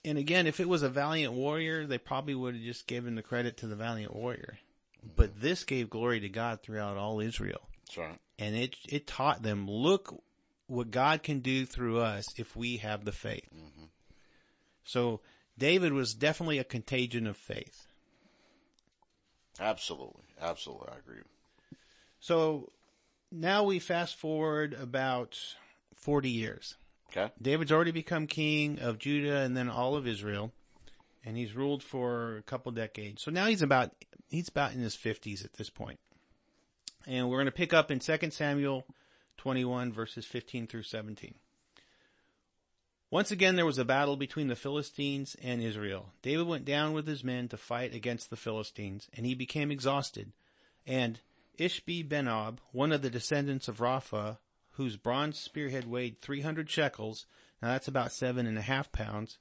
And 0.04 0.18
again, 0.18 0.46
if 0.46 0.60
it 0.60 0.68
was 0.68 0.82
a 0.82 0.88
valiant 0.88 1.32
warrior, 1.32 1.86
they 1.86 1.98
probably 1.98 2.34
would 2.34 2.54
have 2.54 2.62
just 2.62 2.86
given 2.86 3.16
the 3.16 3.22
credit 3.22 3.56
to 3.58 3.66
the 3.66 3.74
valiant 3.74 4.14
warrior. 4.14 4.58
Mm-hmm. 4.98 5.14
But 5.16 5.40
this 5.40 5.64
gave 5.64 5.90
glory 5.90 6.20
to 6.20 6.28
God 6.28 6.62
throughout 6.62 6.96
all 6.96 7.20
Israel. 7.20 7.68
That's 7.86 7.98
right. 7.98 8.18
And 8.38 8.54
it 8.54 8.76
it 8.88 9.06
taught 9.06 9.42
them, 9.42 9.68
look 9.68 10.22
what 10.66 10.90
God 10.90 11.22
can 11.22 11.40
do 11.40 11.64
through 11.64 12.00
us 12.00 12.26
if 12.36 12.56
we 12.56 12.78
have 12.78 13.04
the 13.04 13.12
faith. 13.12 13.48
Mm-hmm. 13.54 13.84
So 14.84 15.20
David 15.58 15.92
was 15.92 16.14
definitely 16.14 16.58
a 16.58 16.64
contagion 16.64 17.26
of 17.26 17.36
faith. 17.36 17.86
Absolutely. 19.58 20.24
Absolutely. 20.40 20.88
I 20.92 20.98
agree. 20.98 21.22
So 22.20 22.72
now 23.30 23.64
we 23.64 23.78
fast 23.78 24.16
forward 24.16 24.74
about 24.74 25.38
40 25.94 26.30
years. 26.30 26.76
Okay. 27.10 27.32
David's 27.40 27.72
already 27.72 27.92
become 27.92 28.26
king 28.26 28.78
of 28.80 28.98
Judah 28.98 29.38
and 29.38 29.56
then 29.56 29.68
all 29.68 29.96
of 29.96 30.06
Israel, 30.06 30.52
and 31.24 31.36
he's 31.36 31.54
ruled 31.54 31.82
for 31.82 32.36
a 32.38 32.42
couple 32.42 32.72
decades. 32.72 33.22
So 33.22 33.30
now 33.30 33.46
he's 33.46 33.62
about 33.62 33.92
he's 34.28 34.48
about 34.48 34.72
in 34.72 34.80
his 34.80 34.96
50s 34.96 35.44
at 35.44 35.54
this 35.54 35.70
point. 35.70 35.98
And 37.06 37.28
we're 37.28 37.36
going 37.36 37.46
to 37.46 37.52
pick 37.52 37.72
up 37.72 37.90
in 37.90 38.00
2 38.00 38.30
Samuel 38.30 38.84
21 39.38 39.92
verses 39.92 40.24
15 40.24 40.66
through 40.66 40.82
17. 40.82 41.34
Once 43.10 43.30
again 43.30 43.54
there 43.54 43.64
was 43.64 43.78
a 43.78 43.84
battle 43.84 44.16
between 44.16 44.48
the 44.48 44.56
Philistines 44.56 45.36
and 45.42 45.62
Israel. 45.62 46.12
David 46.22 46.46
went 46.46 46.64
down 46.64 46.92
with 46.92 47.06
his 47.06 47.22
men 47.22 47.48
to 47.48 47.56
fight 47.56 47.94
against 47.94 48.30
the 48.30 48.36
Philistines, 48.36 49.08
and 49.14 49.24
he 49.24 49.34
became 49.34 49.70
exhausted. 49.70 50.32
And 50.84 51.20
Ishbi 51.58 52.06
Benob, 52.06 52.58
one 52.72 52.92
of 52.92 53.02
the 53.02 53.10
descendants 53.10 53.68
of 53.68 53.78
Rapha, 53.78 54.38
whose 54.72 54.96
bronze 54.96 55.38
spearhead 55.38 55.86
weighed 55.86 56.20
300 56.20 56.68
shekels, 56.68 57.26
now 57.62 57.68
that's 57.68 57.88
about 57.88 58.12
seven 58.12 58.46
and 58.46 58.58
a 58.58 58.62
half 58.62 58.92
pounds, 58.92 59.38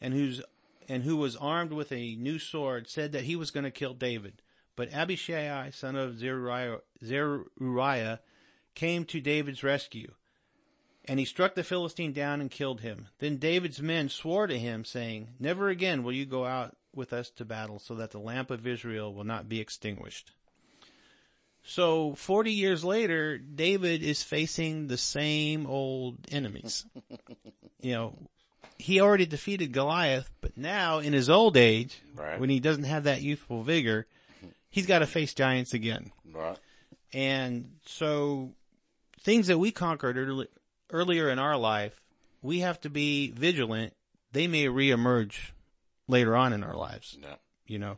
and 0.00 0.42
and 0.88 1.02
who 1.02 1.16
was 1.16 1.36
armed 1.36 1.72
with 1.72 1.92
a 1.92 2.16
new 2.16 2.38
sword, 2.38 2.88
said 2.88 3.12
that 3.12 3.24
he 3.24 3.36
was 3.36 3.50
going 3.50 3.64
to 3.64 3.70
kill 3.70 3.94
David. 3.94 4.42
But 4.76 4.92
Abishai, 4.92 5.70
son 5.70 5.96
of 5.96 6.18
Zeruiah, 6.18 6.80
came 8.74 9.04
to 9.04 9.20
David's 9.20 9.62
rescue. 9.62 10.14
And 11.04 11.18
he 11.18 11.24
struck 11.24 11.54
the 11.54 11.62
Philistine 11.62 12.12
down 12.12 12.40
and 12.40 12.50
killed 12.50 12.80
him. 12.80 13.08
Then 13.18 13.36
David's 13.36 13.80
men 13.80 14.08
swore 14.08 14.46
to 14.46 14.58
him, 14.58 14.84
saying, 14.84 15.34
Never 15.38 15.68
again 15.68 16.02
will 16.02 16.12
you 16.12 16.24
go 16.24 16.44
out 16.44 16.76
with 16.94 17.12
us 17.12 17.30
to 17.30 17.44
battle, 17.44 17.78
so 17.78 17.94
that 17.94 18.10
the 18.10 18.18
lamp 18.18 18.50
of 18.50 18.66
Israel 18.66 19.12
will 19.12 19.24
not 19.24 19.48
be 19.48 19.60
extinguished. 19.60 20.32
So 21.66 22.14
40 22.14 22.52
years 22.52 22.84
later, 22.84 23.38
David 23.38 24.02
is 24.02 24.22
facing 24.22 24.86
the 24.86 24.98
same 24.98 25.66
old 25.66 26.18
enemies. 26.30 26.84
you 27.80 27.92
know, 27.94 28.18
he 28.78 29.00
already 29.00 29.24
defeated 29.26 29.72
Goliath, 29.72 30.30
but 30.40 30.56
now 30.58 30.98
in 30.98 31.12
his 31.12 31.30
old 31.30 31.56
age, 31.56 32.00
Right. 32.14 32.38
when 32.38 32.50
he 32.50 32.60
doesn't 32.60 32.84
have 32.84 33.04
that 33.04 33.22
youthful 33.22 33.62
vigor, 33.62 34.06
he's 34.68 34.86
got 34.86 34.98
to 34.98 35.06
face 35.06 35.32
giants 35.32 35.72
again. 35.72 36.12
Right. 36.30 36.58
And 37.14 37.70
so 37.86 38.50
things 39.20 39.46
that 39.46 39.58
we 39.58 39.70
conquered 39.72 40.18
early, 40.18 40.48
earlier 40.90 41.30
in 41.30 41.38
our 41.38 41.56
life, 41.56 41.98
we 42.42 42.58
have 42.60 42.78
to 42.82 42.90
be 42.90 43.30
vigilant. 43.30 43.94
They 44.32 44.48
may 44.48 44.66
reemerge 44.66 45.52
later 46.08 46.36
on 46.36 46.52
in 46.52 46.62
our 46.62 46.76
lives, 46.76 47.16
Yeah. 47.22 47.36
you 47.66 47.78
know, 47.78 47.96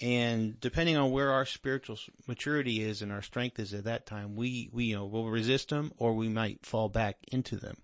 and 0.00 0.60
depending 0.60 0.96
on 0.96 1.10
where 1.10 1.32
our 1.32 1.44
spiritual 1.44 1.98
maturity 2.26 2.82
is 2.82 3.02
and 3.02 3.10
our 3.10 3.22
strength 3.22 3.58
is 3.58 3.74
at 3.74 3.84
that 3.84 4.06
time, 4.06 4.36
we, 4.36 4.70
we, 4.72 4.84
you 4.84 4.96
know, 4.96 5.06
will 5.06 5.28
resist 5.28 5.70
them 5.70 5.92
or 5.98 6.14
we 6.14 6.28
might 6.28 6.64
fall 6.64 6.88
back 6.88 7.16
into 7.32 7.56
them. 7.56 7.76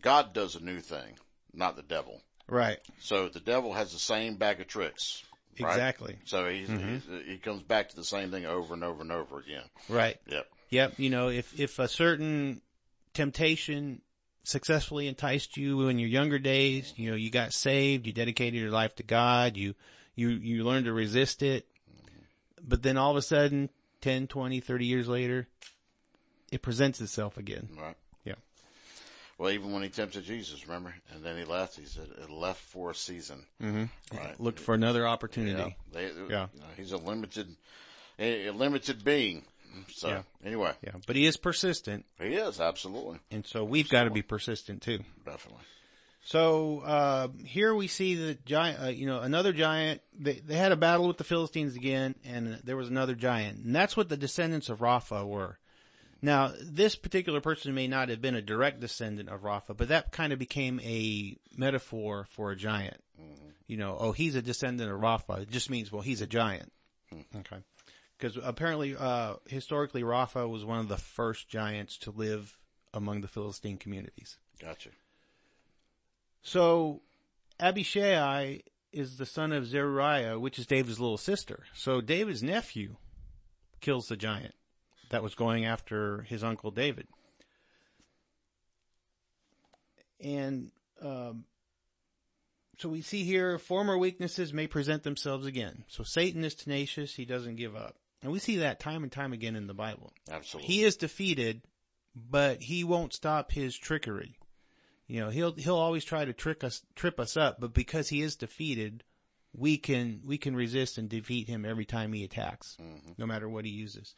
God 0.00 0.32
does 0.32 0.56
a 0.56 0.60
new 0.60 0.80
thing, 0.80 1.18
not 1.52 1.76
the 1.76 1.82
devil. 1.82 2.22
Right. 2.48 2.78
So 3.00 3.28
the 3.28 3.40
devil 3.40 3.74
has 3.74 3.92
the 3.92 3.98
same 3.98 4.36
bag 4.36 4.60
of 4.60 4.68
tricks. 4.68 5.22
right? 5.60 5.68
Exactly. 5.70 6.16
So 6.24 6.48
he's, 6.48 6.68
he's, 6.68 6.78
mm-hmm. 6.78 7.30
he 7.30 7.38
comes 7.38 7.62
back 7.62 7.90
to 7.90 7.96
the 7.96 8.04
same 8.04 8.30
thing 8.30 8.46
over 8.46 8.72
and 8.72 8.84
over 8.84 9.02
and 9.02 9.12
over 9.12 9.38
again. 9.38 9.64
Right. 9.88 10.16
Yep. 10.28 10.46
Yep. 10.70 10.94
You 10.98 11.10
know, 11.10 11.28
if, 11.28 11.58
if 11.58 11.78
a 11.78 11.88
certain 11.88 12.62
temptation 13.12 14.00
successfully 14.44 15.08
enticed 15.08 15.56
you 15.56 15.88
in 15.88 15.98
your 15.98 16.08
younger 16.08 16.38
days, 16.38 16.94
you 16.96 17.10
know, 17.10 17.16
you 17.16 17.30
got 17.30 17.52
saved, 17.52 18.06
you 18.06 18.12
dedicated 18.12 18.58
your 18.58 18.70
life 18.70 18.94
to 18.94 19.02
God, 19.02 19.56
you, 19.56 19.74
you, 20.16 20.30
you 20.30 20.64
learned 20.64 20.86
to 20.86 20.92
resist 20.92 21.42
it. 21.42 21.66
But 22.66 22.82
then 22.82 22.96
all 22.96 23.12
of 23.12 23.16
a 23.16 23.22
sudden, 23.22 23.68
10, 24.00 24.26
20, 24.26 24.58
30 24.60 24.84
years 24.86 25.06
later, 25.08 25.46
it 26.50 26.62
presents 26.62 27.00
itself 27.00 27.36
again. 27.36 27.68
Right. 27.80 27.94
Yeah. 28.24 28.34
Well, 29.38 29.50
even 29.50 29.72
when 29.72 29.82
he 29.82 29.88
tempted 29.88 30.24
Jesus, 30.24 30.66
remember? 30.66 30.94
And 31.12 31.22
then 31.22 31.36
he 31.36 31.44
left, 31.44 31.76
he 31.78 31.84
said, 31.84 32.08
it 32.22 32.30
left 32.30 32.60
for 32.60 32.90
a 32.90 32.94
season. 32.94 33.44
Mm-hmm. 33.62 34.16
Right. 34.16 34.40
Looked 34.40 34.58
for 34.58 34.74
another 34.74 35.06
opportunity. 35.06 35.76
Yeah. 35.92 35.92
They, 35.92 36.04
Yeah. 36.28 36.46
you 36.54 36.60
know, 36.60 36.66
he's 36.76 36.92
a 36.92 36.96
limited, 36.96 37.54
a, 38.18 38.46
a 38.48 38.52
limited 38.52 39.04
being. 39.04 39.44
So 39.92 40.08
Yeah. 40.08 40.22
anyway, 40.44 40.72
Yeah. 40.82 40.92
But 41.06 41.16
he 41.16 41.26
is 41.26 41.36
persistent. 41.36 42.06
he 42.18 42.34
is 42.34 42.58
absolutely, 42.60 43.18
And 43.30 43.46
so 43.46 43.62
we've 43.62 43.90
got 43.90 44.04
to 44.04 44.10
be 44.10 44.22
persistent 44.22 44.80
too. 44.82 45.00
definitely. 45.24 45.62
So 46.26 46.80
uh, 46.80 47.28
here 47.44 47.72
we 47.72 47.86
see 47.86 48.16
the 48.16 48.34
giant, 48.44 48.82
uh, 48.82 48.88
you 48.88 49.06
know, 49.06 49.20
another 49.20 49.52
giant. 49.52 50.00
They 50.18 50.40
they 50.40 50.56
had 50.56 50.72
a 50.72 50.76
battle 50.76 51.06
with 51.06 51.18
the 51.18 51.24
Philistines 51.24 51.76
again, 51.76 52.16
and 52.24 52.60
there 52.64 52.76
was 52.76 52.88
another 52.88 53.14
giant, 53.14 53.64
and 53.64 53.72
that's 53.72 53.96
what 53.96 54.08
the 54.08 54.16
descendants 54.16 54.68
of 54.68 54.80
Rapha 54.80 55.24
were. 55.24 55.56
Now, 56.20 56.52
this 56.60 56.96
particular 56.96 57.40
person 57.40 57.72
may 57.76 57.86
not 57.86 58.08
have 58.08 58.20
been 58.20 58.34
a 58.34 58.42
direct 58.42 58.80
descendant 58.80 59.28
of 59.28 59.42
Rapha, 59.42 59.76
but 59.76 59.86
that 59.88 60.10
kind 60.10 60.32
of 60.32 60.40
became 60.40 60.80
a 60.80 61.36
metaphor 61.56 62.26
for 62.30 62.50
a 62.50 62.56
giant. 62.56 63.00
You 63.68 63.76
know, 63.76 63.96
oh, 63.96 64.10
he's 64.10 64.34
a 64.34 64.42
descendant 64.42 64.90
of 64.90 64.98
Rapha. 64.98 65.42
It 65.42 65.50
just 65.50 65.70
means, 65.70 65.92
well, 65.92 66.02
he's 66.02 66.22
a 66.22 66.26
giant. 66.26 66.72
Okay. 67.36 67.58
Because 68.18 68.36
apparently, 68.42 68.96
uh, 68.98 69.34
historically, 69.46 70.02
Rapha 70.02 70.48
was 70.48 70.64
one 70.64 70.80
of 70.80 70.88
the 70.88 70.96
first 70.96 71.48
giants 71.48 71.98
to 71.98 72.10
live 72.10 72.58
among 72.92 73.20
the 73.20 73.28
Philistine 73.28 73.76
communities. 73.76 74.38
Gotcha. 74.60 74.90
So 76.42 77.02
Abishai 77.58 78.62
is 78.92 79.18
the 79.18 79.26
son 79.26 79.52
of 79.52 79.66
Zeruiah, 79.66 80.38
which 80.38 80.58
is 80.58 80.66
David's 80.66 81.00
little 81.00 81.18
sister. 81.18 81.64
So 81.74 82.00
David's 82.00 82.42
nephew 82.42 82.96
kills 83.80 84.08
the 84.08 84.16
giant 84.16 84.54
that 85.10 85.22
was 85.22 85.34
going 85.34 85.64
after 85.64 86.22
his 86.22 86.42
uncle 86.42 86.70
David. 86.70 87.06
And 90.20 90.70
um, 91.02 91.44
so 92.78 92.88
we 92.88 93.02
see 93.02 93.24
here 93.24 93.58
former 93.58 93.96
weaknesses 93.96 94.52
may 94.52 94.66
present 94.66 95.02
themselves 95.02 95.46
again. 95.46 95.84
So 95.88 96.04
Satan 96.04 96.44
is 96.44 96.54
tenacious; 96.54 97.14
he 97.14 97.24
doesn't 97.24 97.56
give 97.56 97.76
up, 97.76 97.96
and 98.22 98.32
we 98.32 98.38
see 98.38 98.56
that 98.58 98.80
time 98.80 99.02
and 99.02 99.12
time 99.12 99.32
again 99.32 99.56
in 99.56 99.66
the 99.66 99.74
Bible. 99.74 100.12
Absolutely. 100.30 100.72
He 100.72 100.84
is 100.84 100.96
defeated, 100.96 101.62
but 102.14 102.62
he 102.62 102.82
won't 102.84 103.12
stop 103.12 103.52
his 103.52 103.76
trickery. 103.76 104.38
You 105.06 105.20
know, 105.20 105.30
he'll 105.30 105.54
he'll 105.54 105.76
always 105.76 106.04
try 106.04 106.24
to 106.24 106.32
trick 106.32 106.64
us, 106.64 106.82
trip 106.94 107.20
us 107.20 107.36
up, 107.36 107.60
but 107.60 107.72
because 107.72 108.08
he 108.08 108.22
is 108.22 108.36
defeated, 108.36 109.04
we 109.52 109.78
can 109.78 110.20
we 110.24 110.36
can 110.38 110.56
resist 110.56 110.98
and 110.98 111.08
defeat 111.08 111.48
him 111.48 111.64
every 111.64 111.84
time 111.84 112.12
he 112.12 112.24
attacks, 112.24 112.76
no 113.16 113.26
matter 113.26 113.48
what 113.48 113.64
he 113.64 113.70
uses. 113.70 114.14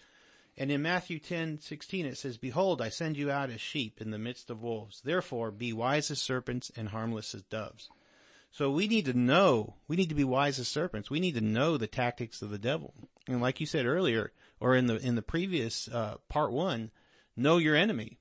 And 0.57 0.73
in 0.73 0.83
Matthew 0.83 1.18
ten 1.18 1.61
sixteen 1.61 2.07
it 2.07 2.16
says, 2.16 2.38
"Behold, 2.38 2.80
I 2.80 2.88
send 2.88 3.16
you 3.16 3.30
out 3.30 3.50
as 3.50 3.61
sheep 3.61 4.00
in 4.00 4.11
the 4.11 4.18
midst 4.18 4.50
of 4.50 4.62
wolves. 4.62 5.02
Therefore, 5.04 5.50
be 5.50 5.73
wise 5.73 6.11
as 6.11 6.21
serpents 6.21 6.73
and 6.75 6.88
harmless 6.88 7.35
as 7.35 7.42
doves." 7.42 7.90
So 8.50 8.71
we 8.71 8.88
need 8.88 9.04
to 9.04 9.12
know, 9.12 9.75
we 9.88 9.97
need 9.97 10.09
to 10.09 10.14
be 10.14 10.25
wise 10.25 10.59
as 10.59 10.68
serpents. 10.68 11.11
We 11.11 11.21
need 11.21 11.35
to 11.35 11.42
know 11.42 11.76
the 11.76 11.87
tactics 11.87 12.40
of 12.40 12.50
the 12.50 12.59
devil. 12.59 12.95
And 13.26 13.42
like 13.42 13.61
you 13.61 13.66
said 13.66 13.85
earlier, 13.85 14.33
or 14.59 14.75
in 14.75 14.87
the, 14.87 14.97
in 14.97 15.16
the 15.16 15.23
previous, 15.23 15.87
uh, 15.88 16.16
part 16.28 16.50
one, 16.50 16.90
know 17.37 17.59
your 17.59 17.76
enemy. 17.76 18.17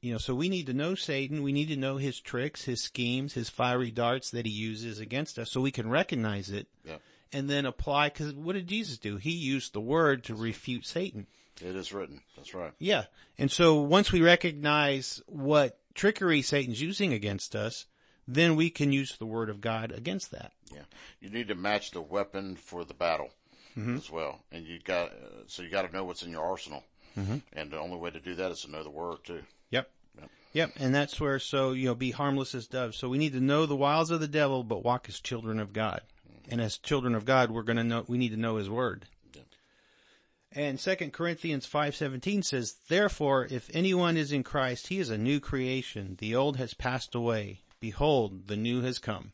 You 0.00 0.12
know, 0.12 0.18
so 0.18 0.34
we 0.34 0.48
need 0.48 0.66
to 0.66 0.72
know 0.74 0.94
Satan. 0.96 1.42
We 1.44 1.52
need 1.52 1.68
to 1.68 1.76
know 1.76 1.96
his 1.96 2.18
tricks, 2.18 2.64
his 2.64 2.82
schemes, 2.82 3.34
his 3.34 3.48
fiery 3.48 3.92
darts 3.92 4.30
that 4.30 4.46
he 4.46 4.52
uses 4.52 4.98
against 4.98 5.38
us 5.38 5.50
so 5.52 5.60
we 5.60 5.70
can 5.70 5.88
recognize 5.88 6.50
it 6.50 6.66
Yeah. 6.84 6.96
and 7.32 7.48
then 7.48 7.66
apply. 7.66 8.10
Cause 8.10 8.32
what 8.34 8.54
did 8.54 8.66
Jesus 8.66 8.98
do? 8.98 9.16
He 9.16 9.30
used 9.30 9.72
the 9.72 9.80
word 9.80 10.24
to 10.24 10.34
refute 10.34 10.86
Satan. 10.86 11.28
It 11.60 11.76
is 11.76 11.92
written. 11.92 12.22
That's 12.36 12.52
right. 12.52 12.72
Yeah. 12.80 13.04
And 13.38 13.48
so 13.50 13.80
once 13.80 14.10
we 14.10 14.20
recognize 14.22 15.22
what 15.26 15.78
trickery 15.94 16.42
Satan's 16.42 16.82
using 16.82 17.12
against 17.12 17.54
us, 17.54 17.86
then 18.26 18.56
we 18.56 18.70
can 18.70 18.90
use 18.92 19.16
the 19.16 19.26
word 19.26 19.50
of 19.50 19.60
God 19.60 19.92
against 19.92 20.32
that. 20.32 20.52
Yeah. 20.74 20.82
You 21.20 21.30
need 21.30 21.46
to 21.48 21.54
match 21.54 21.92
the 21.92 22.00
weapon 22.02 22.56
for 22.56 22.84
the 22.84 22.94
battle 22.94 23.30
Mm-hmm. 23.78 23.96
as 23.96 24.10
well. 24.10 24.40
And 24.52 24.66
you 24.66 24.78
got, 24.80 25.08
uh, 25.12 25.44
so 25.46 25.62
you 25.62 25.70
got 25.70 25.86
to 25.88 25.92
know 25.96 26.04
what's 26.04 26.22
in 26.22 26.30
your 26.30 26.44
arsenal. 26.44 26.84
Mm-hmm. 27.18 27.38
And 27.52 27.70
the 27.70 27.78
only 27.78 27.96
way 27.96 28.10
to 28.10 28.20
do 28.20 28.34
that 28.36 28.50
is 28.50 28.62
to 28.62 28.70
know 28.70 28.82
the 28.82 28.90
word 28.90 29.18
too. 29.24 29.42
Yep. 29.70 29.90
Yep. 30.18 30.30
Yep. 30.52 30.72
And 30.78 30.94
that's 30.94 31.20
where, 31.20 31.38
so, 31.38 31.72
you 31.72 31.86
know, 31.86 31.94
be 31.94 32.10
harmless 32.10 32.54
as 32.54 32.66
doves. 32.66 32.96
So 32.96 33.08
we 33.08 33.18
need 33.18 33.32
to 33.32 33.40
know 33.40 33.66
the 33.66 33.76
wiles 33.76 34.10
of 34.10 34.20
the 34.20 34.28
devil, 34.28 34.64
but 34.64 34.84
walk 34.84 35.08
as 35.08 35.20
children 35.20 35.60
of 35.60 35.72
God. 35.72 36.02
And 36.48 36.60
as 36.60 36.78
children 36.78 37.14
of 37.14 37.24
God, 37.24 37.50
we're 37.50 37.62
going 37.62 37.76
to 37.76 37.84
know, 37.84 38.04
we 38.08 38.18
need 38.18 38.30
to 38.30 38.36
know 38.36 38.56
his 38.56 38.68
word. 38.68 39.06
Yep. 39.34 39.44
And 40.52 40.80
second 40.80 41.12
Corinthians 41.12 41.66
5:17 41.66 42.42
says, 42.42 42.74
"Therefore 42.88 43.46
if 43.50 43.70
anyone 43.72 44.16
is 44.16 44.32
in 44.32 44.42
Christ, 44.42 44.88
he 44.88 44.98
is 44.98 45.08
a 45.08 45.18
new 45.18 45.40
creation. 45.40 46.16
The 46.18 46.34
old 46.34 46.56
has 46.56 46.74
passed 46.74 47.14
away; 47.14 47.62
behold, 47.80 48.48
the 48.48 48.56
new 48.56 48.82
has 48.82 48.98
come." 48.98 49.32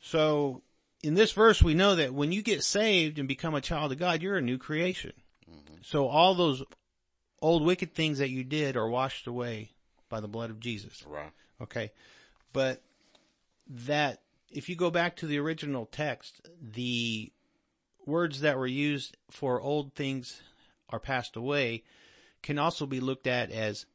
So, 0.00 0.62
in 1.02 1.14
this 1.14 1.32
verse 1.32 1.62
we 1.62 1.74
know 1.74 1.94
that 1.94 2.12
when 2.12 2.32
you 2.32 2.42
get 2.42 2.64
saved 2.64 3.18
and 3.18 3.28
become 3.28 3.54
a 3.54 3.60
child 3.60 3.92
of 3.92 3.98
God, 3.98 4.20
you're 4.20 4.36
a 4.36 4.42
new 4.42 4.58
creation. 4.58 5.12
Mm-hmm. 5.50 5.74
So 5.82 6.08
all 6.08 6.34
those 6.34 6.62
old 7.40 7.64
wicked 7.64 7.94
things 7.94 8.18
that 8.18 8.30
you 8.30 8.44
did 8.44 8.76
are 8.76 8.88
washed 8.88 9.26
away 9.26 9.70
by 10.08 10.20
the 10.20 10.28
blood 10.28 10.50
of 10.50 10.60
Jesus. 10.60 11.04
Right. 11.06 11.32
Okay. 11.60 11.90
But 12.52 12.82
that, 13.68 14.20
if 14.50 14.68
you 14.68 14.76
go 14.76 14.90
back 14.90 15.16
to 15.16 15.26
the 15.26 15.38
original 15.38 15.86
text, 15.86 16.48
the 16.60 17.32
words 18.06 18.40
that 18.40 18.58
were 18.58 18.66
used 18.66 19.16
for 19.30 19.60
old 19.60 19.94
things 19.94 20.42
are 20.88 21.00
passed 21.00 21.36
away 21.36 21.84
can 22.42 22.58
also 22.58 22.86
be 22.86 23.00
looked 23.00 23.26
at 23.26 23.50
as 23.50 23.86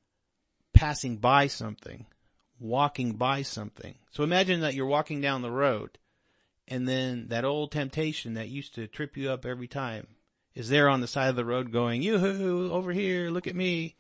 passing 0.74 1.18
by 1.18 1.48
something, 1.48 2.06
walking 2.60 3.14
by 3.14 3.42
something. 3.42 3.96
So 4.12 4.24
imagine 4.24 4.62
that 4.62 4.74
you're 4.74 4.86
walking 4.86 5.22
down 5.22 5.42
the 5.42 5.52
road 5.52 5.98
and 6.68 6.88
then 6.88 7.28
that 7.30 7.46
old 7.46 7.72
temptation 7.72 8.36
that 8.36 8.50
used 8.50 8.76
to 8.76 8.88
trip 8.88 9.18
you 9.18 9.30
up 9.30 9.46
every 9.46 9.68
time 9.68 10.08
is 10.56 10.70
there 10.70 10.90
on 10.90 11.02
the 11.02 11.08
side 11.08 11.30
of 11.30 11.36
the 11.36 11.46
road 11.46 11.72
going, 11.72 12.02
yoo-hoo, 12.02 12.72
over 12.72 12.92
here, 12.92 13.30
look 13.30 13.46
at 13.48 13.56
me. 13.56 13.96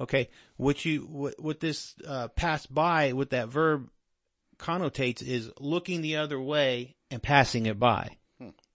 Okay, 0.00 0.28
what 0.56 0.84
you 0.84 1.02
what 1.02 1.34
what 1.38 1.60
this 1.60 1.94
uh, 2.06 2.28
pass 2.28 2.66
by 2.66 3.12
with 3.12 3.30
that 3.30 3.48
verb 3.48 3.88
connotates 4.58 5.22
is 5.22 5.50
looking 5.60 6.02
the 6.02 6.16
other 6.16 6.40
way 6.40 6.96
and 7.10 7.22
passing 7.22 7.66
it 7.66 7.78
by. 7.78 8.16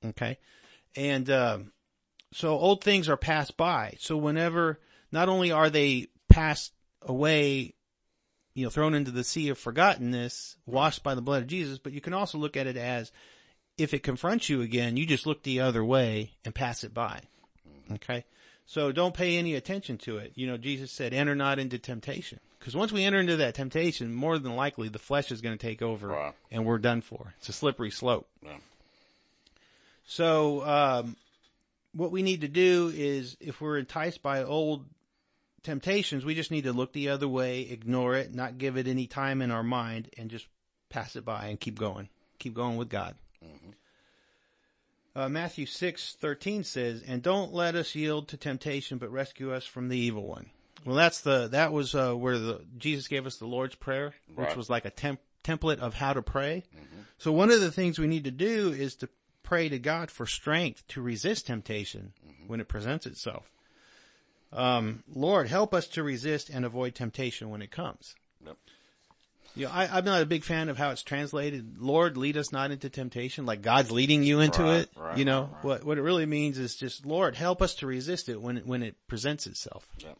Okay, 0.05 0.37
and 0.95 1.29
um, 1.29 1.71
so 2.31 2.57
old 2.57 2.83
things 2.83 3.09
are 3.09 3.17
passed 3.17 3.57
by. 3.57 3.95
So 3.99 4.15
whenever, 4.15 4.79
not 5.11 5.27
only 5.27 5.51
are 5.51 5.69
they 5.69 6.07
passed 6.29 6.71
away, 7.01 7.73
you 8.53 8.63
know, 8.63 8.69
thrown 8.69 8.93
into 8.93 9.11
the 9.11 9.23
sea 9.23 9.49
of 9.49 9.59
forgottenness, 9.59 10.55
washed 10.65 11.03
by 11.03 11.15
the 11.15 11.21
blood 11.21 11.41
of 11.41 11.47
Jesus, 11.47 11.77
but 11.77 11.91
you 11.91 11.99
can 11.99 12.13
also 12.13 12.37
look 12.37 12.55
at 12.55 12.67
it 12.67 12.77
as 12.77 13.11
if 13.77 13.93
it 13.93 14.03
confronts 14.03 14.49
you 14.49 14.61
again, 14.61 14.97
you 14.97 15.05
just 15.05 15.25
look 15.27 15.43
the 15.43 15.59
other 15.61 15.83
way 15.83 16.31
and 16.43 16.53
pass 16.55 16.83
it 16.83 16.93
by. 16.93 17.21
Okay. 17.93 18.25
So 18.65 18.91
don't 18.91 19.13
pay 19.13 19.37
any 19.37 19.55
attention 19.55 19.97
to 19.99 20.17
it. 20.17 20.33
You 20.35 20.47
know, 20.47 20.57
Jesus 20.57 20.91
said, 20.91 21.13
enter 21.13 21.35
not 21.35 21.57
into 21.59 21.77
temptation. 21.79 22.39
Because 22.59 22.75
once 22.75 22.91
we 22.91 23.03
enter 23.05 23.19
into 23.19 23.37
that 23.37 23.55
temptation, 23.55 24.13
more 24.13 24.37
than 24.39 24.55
likely 24.55 24.89
the 24.89 24.99
flesh 24.99 25.31
is 25.31 25.39
going 25.41 25.57
to 25.57 25.61
take 25.65 25.81
over 25.81 26.07
Right. 26.07 26.33
and 26.51 26.65
we're 26.65 26.79
done 26.79 27.01
for. 27.01 27.33
It's 27.37 27.47
a 27.49 27.53
slippery 27.53 27.91
slope. 27.91 28.27
Yeah. 28.43 28.57
So, 30.05 30.65
um, 30.65 31.15
what 31.93 32.11
we 32.11 32.23
need 32.23 32.41
to 32.41 32.47
do 32.47 32.91
is 32.93 33.37
if 33.39 33.61
we're 33.61 33.77
enticed 33.77 34.21
by 34.21 34.43
old 34.43 34.85
temptations, 35.63 36.25
we 36.25 36.35
just 36.35 36.51
need 36.51 36.63
to 36.65 36.73
look 36.73 36.93
the 36.93 37.09
other 37.09 37.27
way, 37.27 37.61
ignore 37.61 38.15
it, 38.15 38.33
not 38.33 38.57
give 38.57 38.77
it 38.77 38.87
any 38.87 39.07
time 39.07 39.41
in 39.41 39.51
our 39.51 39.63
mind 39.63 40.09
and 40.17 40.29
just 40.29 40.47
pass 40.89 41.15
it 41.15 41.25
by 41.25 41.47
and 41.47 41.59
keep 41.59 41.77
going. 41.79 42.09
Keep 42.39 42.53
going 42.53 42.77
with 42.77 42.89
God. 42.89 43.15
Uh, 45.15 45.27
Matthew 45.27 45.65
six 45.65 46.15
thirteen 46.19 46.63
says, 46.63 47.01
"And 47.07 47.23
don't 47.23 47.51
let 47.51 47.75
us 47.75 47.95
yield 47.95 48.27
to 48.27 48.37
temptation, 48.37 48.99
but 48.99 49.11
rescue 49.11 49.51
us 49.51 49.65
from 49.65 49.89
the 49.89 49.97
evil 49.97 50.27
one." 50.27 50.51
Well, 50.85 50.95
that's 50.95 51.21
the 51.21 51.47
that 51.47 51.73
was 51.73 51.95
uh, 51.95 52.13
where 52.13 52.37
the 52.37 52.61
Jesus 52.77 53.07
gave 53.07 53.25
us 53.25 53.37
the 53.37 53.47
Lord's 53.47 53.75
prayer, 53.75 54.13
which 54.35 54.55
was 54.55 54.69
like 54.69 54.85
a 54.85 54.91
temp- 54.91 55.19
template 55.43 55.79
of 55.79 55.95
how 55.95 56.13
to 56.13 56.21
pray. 56.21 56.63
So 57.17 57.31
one 57.31 57.49
of 57.49 57.61
the 57.61 57.71
things 57.71 57.97
we 57.97 58.05
need 58.05 58.25
to 58.25 58.31
do 58.31 58.71
is 58.71 58.95
to 58.97 59.09
pray 59.41 59.69
to 59.69 59.79
God 59.79 60.11
for 60.11 60.27
strength 60.27 60.87
to 60.89 61.01
resist 61.01 61.47
temptation 61.47 62.13
when 62.45 62.59
it 62.59 62.67
presents 62.67 63.07
itself. 63.07 63.49
Um, 64.53 65.03
Lord, 65.13 65.47
help 65.47 65.73
us 65.73 65.87
to 65.89 66.03
resist 66.03 66.49
and 66.49 66.63
avoid 66.63 66.93
temptation 66.95 67.49
when 67.49 67.61
it 67.61 67.71
comes. 67.71 68.15
Yep. 68.45 68.57
You 69.57 69.65
know, 69.65 69.71
I, 69.71 69.97
I'm 69.97 70.05
not 70.05 70.21
a 70.21 70.25
big 70.25 70.43
fan 70.43 70.69
of 70.69 70.77
how 70.77 70.91
it's 70.91 71.03
translated. 71.03 71.77
Lord, 71.79 72.15
lead 72.17 72.37
us 72.37 72.51
not 72.51 72.71
into 72.71 72.89
temptation, 72.89 73.45
like 73.45 73.61
God's 73.61 73.91
leading 73.91 74.23
you 74.23 74.39
into 74.39 74.63
Right, 74.63 74.79
it. 74.81 74.89
right, 74.95 75.17
you 75.17 75.25
know, 75.25 75.49
right, 75.53 75.63
what 75.63 75.83
what 75.83 75.97
it 75.97 76.01
really 76.01 76.25
means 76.25 76.57
is 76.57 76.75
just 76.75 77.05
Lord, 77.05 77.35
help 77.35 77.61
us 77.61 77.75
to 77.75 77.87
resist 77.87 78.29
it 78.29 78.41
when 78.41 78.57
it, 78.57 78.67
when 78.67 78.83
it 78.83 78.95
presents 79.07 79.47
itself. 79.47 79.87
Yeah. 79.97 80.13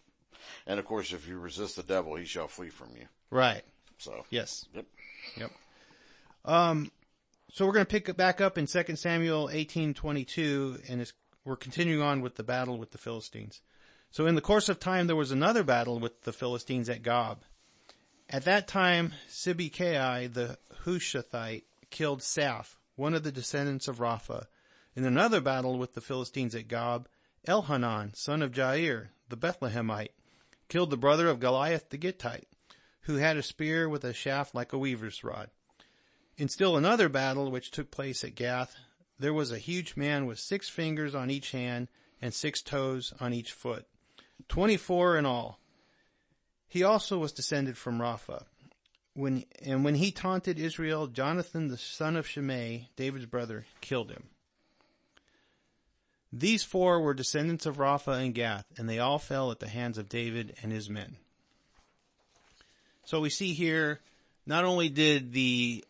And 0.65 0.79
of 0.79 0.85
course, 0.85 1.13
if 1.13 1.27
you 1.27 1.39
resist 1.39 1.75
the 1.77 1.83
devil, 1.83 2.15
he 2.15 2.25
shall 2.25 2.47
flee 2.47 2.69
from 2.69 2.89
you. 2.97 3.07
Right. 3.29 3.63
So, 3.99 4.25
Yes. 4.29 4.65
yep. 4.73 4.85
Yep. 5.37 5.51
Um, 6.45 6.91
so 7.51 7.65
we're 7.65 7.73
going 7.73 7.85
to 7.85 7.89
pick 7.91 8.09
it 8.09 8.17
back 8.17 8.41
up 8.41 8.57
in 8.57 8.67
2 8.67 8.95
Samuel 8.95 9.47
18:22 9.51 10.89
and 10.89 11.01
it's, 11.01 11.13
we're 11.45 11.55
continuing 11.55 12.01
on 12.01 12.21
with 12.21 12.35
the 12.35 12.43
battle 12.43 12.77
with 12.77 12.91
the 12.91 12.97
Philistines. 12.97 13.61
So 14.11 14.25
in 14.25 14.35
the 14.35 14.41
course 14.41 14.69
of 14.69 14.79
time 14.79 15.07
there 15.07 15.15
was 15.15 15.31
another 15.31 15.63
battle 15.63 15.99
with 15.99 16.23
the 16.23 16.33
Philistines 16.33 16.89
at 16.89 17.01
Gob. 17.03 17.43
At 18.29 18.43
that 18.43 18.67
time 18.67 19.13
Sibbecai 19.29 20.33
the 20.33 20.57
Hushathite 20.83 21.63
killed 21.89 22.21
Saph, 22.21 22.75
one 22.95 23.13
of 23.13 23.23
the 23.23 23.31
descendants 23.31 23.87
of 23.87 23.99
Rapha. 23.99 24.47
In 24.95 25.05
another 25.05 25.39
battle 25.39 25.77
with 25.77 25.93
the 25.93 26.01
Philistines 26.01 26.53
at 26.53 26.67
Gob, 26.67 27.07
Elhanan, 27.47 28.15
son 28.15 28.41
of 28.41 28.51
Jair, 28.51 29.09
the 29.29 29.37
Bethlehemite, 29.37 30.11
killed 30.67 30.89
the 30.89 30.97
brother 30.97 31.29
of 31.29 31.39
Goliath 31.39 31.89
the 31.89 31.97
Gittite, 31.97 32.47
who 33.01 33.15
had 33.15 33.37
a 33.37 33.43
spear 33.43 33.87
with 33.87 34.03
a 34.03 34.13
shaft 34.13 34.53
like 34.53 34.73
a 34.73 34.77
weaver's 34.77 35.23
rod. 35.23 35.49
In 36.35 36.49
still 36.49 36.75
another 36.75 37.07
battle 37.07 37.49
which 37.49 37.71
took 37.71 37.91
place 37.91 38.25
at 38.25 38.35
Gath, 38.35 38.75
there 39.17 39.33
was 39.33 39.51
a 39.51 39.57
huge 39.57 39.95
man 39.95 40.25
with 40.25 40.37
six 40.37 40.67
fingers 40.67 41.15
on 41.15 41.31
each 41.31 41.51
hand 41.51 41.87
and 42.21 42.33
six 42.33 42.61
toes 42.61 43.13
on 43.21 43.33
each 43.33 43.53
foot, 43.53 43.87
twenty-four 44.49 45.17
in 45.17 45.25
all. 45.25 45.61
He 46.67 46.83
also 46.83 47.17
was 47.17 47.31
descended 47.31 47.77
from 47.77 47.99
Rapha. 47.99 48.43
When, 49.13 49.45
and 49.63 49.83
when 49.83 49.95
he 49.95 50.11
taunted 50.11 50.59
Israel, 50.59 51.07
Jonathan 51.07 51.69
the 51.69 51.77
son 51.77 52.15
of 52.15 52.27
Shimei, 52.27 52.89
David's 52.95 53.25
brother, 53.25 53.65
killed 53.81 54.11
him. 54.11 54.27
These 56.31 56.63
four 56.63 56.99
were 56.99 57.13
descendants 57.13 57.65
of 57.65 57.77
Rapha 57.77 58.21
and 58.23 58.35
Gath, 58.35 58.65
and 58.77 58.87
they 58.87 58.99
all 58.99 59.17
fell 59.17 59.49
at 59.49 59.59
the 59.59 59.69
hands 59.69 59.97
of 59.97 60.09
David 60.09 60.55
and 60.61 60.71
his 60.71 60.89
men. 60.89 61.15
So 63.05 63.21
we 63.21 63.29
see 63.29 63.53
here, 63.53 64.01
not 64.45 64.65
only 64.65 64.89
did 64.89 65.31
the 65.31 65.83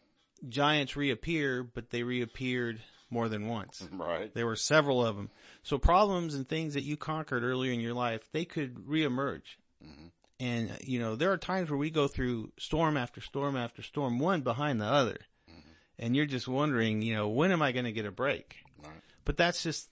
giants 0.47 0.95
reappear, 0.95 1.63
but 1.63 1.89
they 1.89 2.03
reappeared 2.03 2.79
more 3.09 3.27
than 3.27 3.47
once. 3.47 3.85
Right. 3.91 4.33
There 4.33 4.45
were 4.45 4.55
several 4.55 5.05
of 5.05 5.15
them. 5.15 5.31
So 5.63 5.77
problems 5.77 6.35
and 6.35 6.47
things 6.47 6.75
that 6.75 6.83
you 6.83 6.97
conquered 6.97 7.43
earlier 7.43 7.71
in 7.71 7.79
your 7.79 7.93
life, 7.93 8.21
they 8.31 8.45
could 8.45 8.75
reemerge. 8.87 9.57
Mm-hmm. 9.83 10.07
And, 10.39 10.77
you 10.83 10.99
know, 10.99 11.15
there 11.15 11.31
are 11.31 11.37
times 11.37 11.69
where 11.69 11.79
we 11.79 11.89
go 11.89 12.07
through 12.07 12.51
storm 12.59 12.95
after 12.95 13.21
storm 13.21 13.57
after 13.57 13.81
storm, 13.81 14.19
one 14.19 14.41
behind 14.41 14.79
the 14.79 14.85
other. 14.85 15.17
Mm-hmm. 15.49 15.69
And 15.99 16.15
you're 16.15 16.27
just 16.27 16.47
wondering, 16.47 17.01
you 17.01 17.15
know, 17.15 17.27
when 17.29 17.51
am 17.51 17.61
I 17.61 17.71
going 17.71 17.85
to 17.85 17.91
get 17.91 18.05
a 18.05 18.11
break? 18.11 18.55
Right. 18.83 18.93
But 19.25 19.37
that's 19.37 19.63
just 19.63 19.89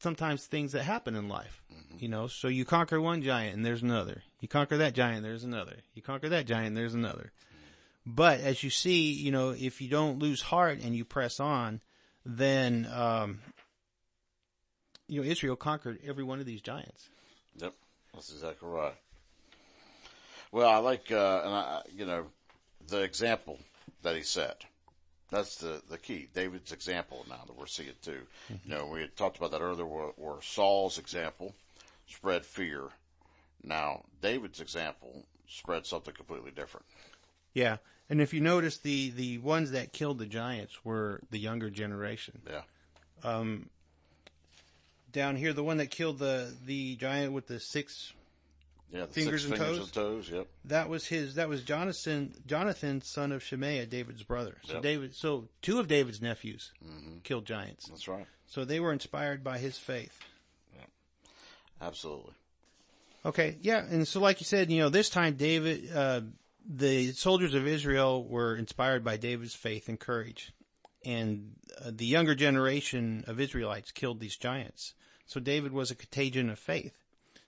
sometimes 0.00 0.44
things 0.44 0.72
that 0.72 0.82
happen 0.82 1.14
in 1.14 1.28
life, 1.28 1.62
mm-hmm. 1.72 1.98
you 2.00 2.08
know, 2.08 2.26
so 2.26 2.48
you 2.48 2.64
conquer 2.64 3.00
one 3.00 3.22
giant 3.22 3.54
and 3.54 3.64
there's 3.64 3.82
another. 3.82 4.22
You 4.40 4.48
conquer 4.48 4.78
that 4.78 4.94
giant, 4.94 5.22
there's 5.22 5.44
another. 5.44 5.76
You 5.94 6.02
conquer 6.02 6.28
that 6.30 6.46
giant, 6.46 6.74
there's 6.74 6.94
another. 6.94 7.32
Mm-hmm. 7.32 8.14
But 8.14 8.40
as 8.40 8.62
you 8.64 8.70
see, 8.70 9.12
you 9.12 9.30
know, 9.30 9.50
if 9.50 9.80
you 9.80 9.88
don't 9.88 10.18
lose 10.18 10.42
heart 10.42 10.80
and 10.82 10.94
you 10.94 11.04
press 11.04 11.38
on, 11.38 11.80
then, 12.24 12.88
um, 12.92 13.40
you 15.06 15.22
know, 15.22 15.28
Israel 15.28 15.54
conquered 15.54 16.00
every 16.04 16.24
one 16.24 16.40
of 16.40 16.46
these 16.46 16.60
giants. 16.60 17.08
Yep. 17.58 17.72
That's 18.12 18.32
exactly 18.32 18.68
right. 18.68 18.94
Well, 20.56 20.70
I 20.70 20.78
like, 20.78 21.12
uh, 21.12 21.42
and 21.44 21.54
I, 21.54 21.82
you 21.94 22.06
know, 22.06 22.24
the 22.88 23.02
example 23.02 23.58
that 24.00 24.16
he 24.16 24.22
set. 24.22 24.64
That's 25.30 25.56
the, 25.56 25.82
the 25.90 25.98
key. 25.98 26.30
David's 26.32 26.72
example 26.72 27.26
now 27.28 27.42
that 27.46 27.58
we're 27.58 27.66
seeing 27.66 27.90
too. 28.00 28.22
You 28.48 28.58
know, 28.64 28.86
we 28.86 29.02
had 29.02 29.14
talked 29.16 29.36
about 29.36 29.50
that 29.50 29.60
earlier 29.60 29.84
where, 29.84 30.12
where 30.16 30.40
Saul's 30.40 30.96
example 30.96 31.54
spread 32.06 32.46
fear. 32.46 32.84
Now, 33.62 34.04
David's 34.22 34.62
example 34.62 35.26
spread 35.46 35.84
something 35.84 36.14
completely 36.14 36.52
different. 36.52 36.86
Yeah. 37.52 37.76
And 38.08 38.22
if 38.22 38.32
you 38.32 38.40
notice, 38.40 38.78
the, 38.78 39.10
the 39.10 39.36
ones 39.36 39.72
that 39.72 39.92
killed 39.92 40.18
the 40.18 40.24
giants 40.24 40.86
were 40.86 41.20
the 41.30 41.38
younger 41.38 41.68
generation. 41.68 42.40
Yeah. 42.48 42.62
Um, 43.22 43.68
down 45.12 45.36
here, 45.36 45.52
the 45.52 45.62
one 45.62 45.76
that 45.76 45.90
killed 45.90 46.18
the, 46.18 46.50
the 46.64 46.96
giant 46.96 47.34
with 47.34 47.46
the 47.46 47.60
six 47.60 48.14
Yeah. 48.92 49.00
The 49.00 49.06
Fingers 49.08 49.44
and 49.44 49.54
fingers 49.54 49.78
toes? 49.78 49.84
and 49.84 49.92
toes. 49.92 50.30
Yep. 50.30 50.46
That 50.66 50.88
was 50.88 51.06
his. 51.06 51.34
That 51.34 51.48
was 51.48 51.62
Jonathan, 51.62 52.34
Jonathan, 52.46 53.00
son 53.02 53.32
of 53.32 53.42
Shemaiah, 53.42 53.86
David's 53.86 54.22
brother. 54.22 54.56
So 54.64 54.74
Yep. 54.74 54.82
David. 54.82 55.14
So 55.14 55.48
two 55.62 55.80
of 55.80 55.88
David's 55.88 56.22
nephews 56.22 56.72
killed 57.24 57.44
giants. 57.46 57.88
That's 57.88 58.06
right. 58.08 58.26
So 58.46 58.64
they 58.64 58.78
were 58.80 58.92
inspired 58.92 59.42
by 59.42 59.58
his 59.58 59.76
faith. 59.76 60.18
Absolutely. 61.80 62.32
Okay, 63.24 63.56
yeah, 63.60 63.84
and 63.84 64.06
so 64.06 64.20
like 64.20 64.40
you 64.40 64.44
said, 64.44 64.70
you 64.70 64.80
know, 64.80 64.88
this 64.88 65.10
time 65.10 65.34
David, 65.34 65.90
uh, 65.92 66.20
the 66.64 67.12
soldiers 67.12 67.54
of 67.54 67.66
Israel 67.66 68.24
were 68.24 68.56
inspired 68.56 69.04
by 69.04 69.16
David's 69.16 69.54
faith 69.54 69.88
and 69.88 69.98
courage, 69.98 70.52
and 71.04 71.56
uh, 71.84 71.90
the 71.92 72.06
younger 72.06 72.34
generation 72.34 73.24
of 73.26 73.40
Israelites 73.40 73.90
killed 73.90 74.20
these 74.20 74.36
giants. 74.36 74.94
So 75.26 75.40
David 75.40 75.72
was 75.72 75.90
a 75.90 75.96
contagion 75.96 76.48
of 76.50 76.58
faith. 76.58 76.96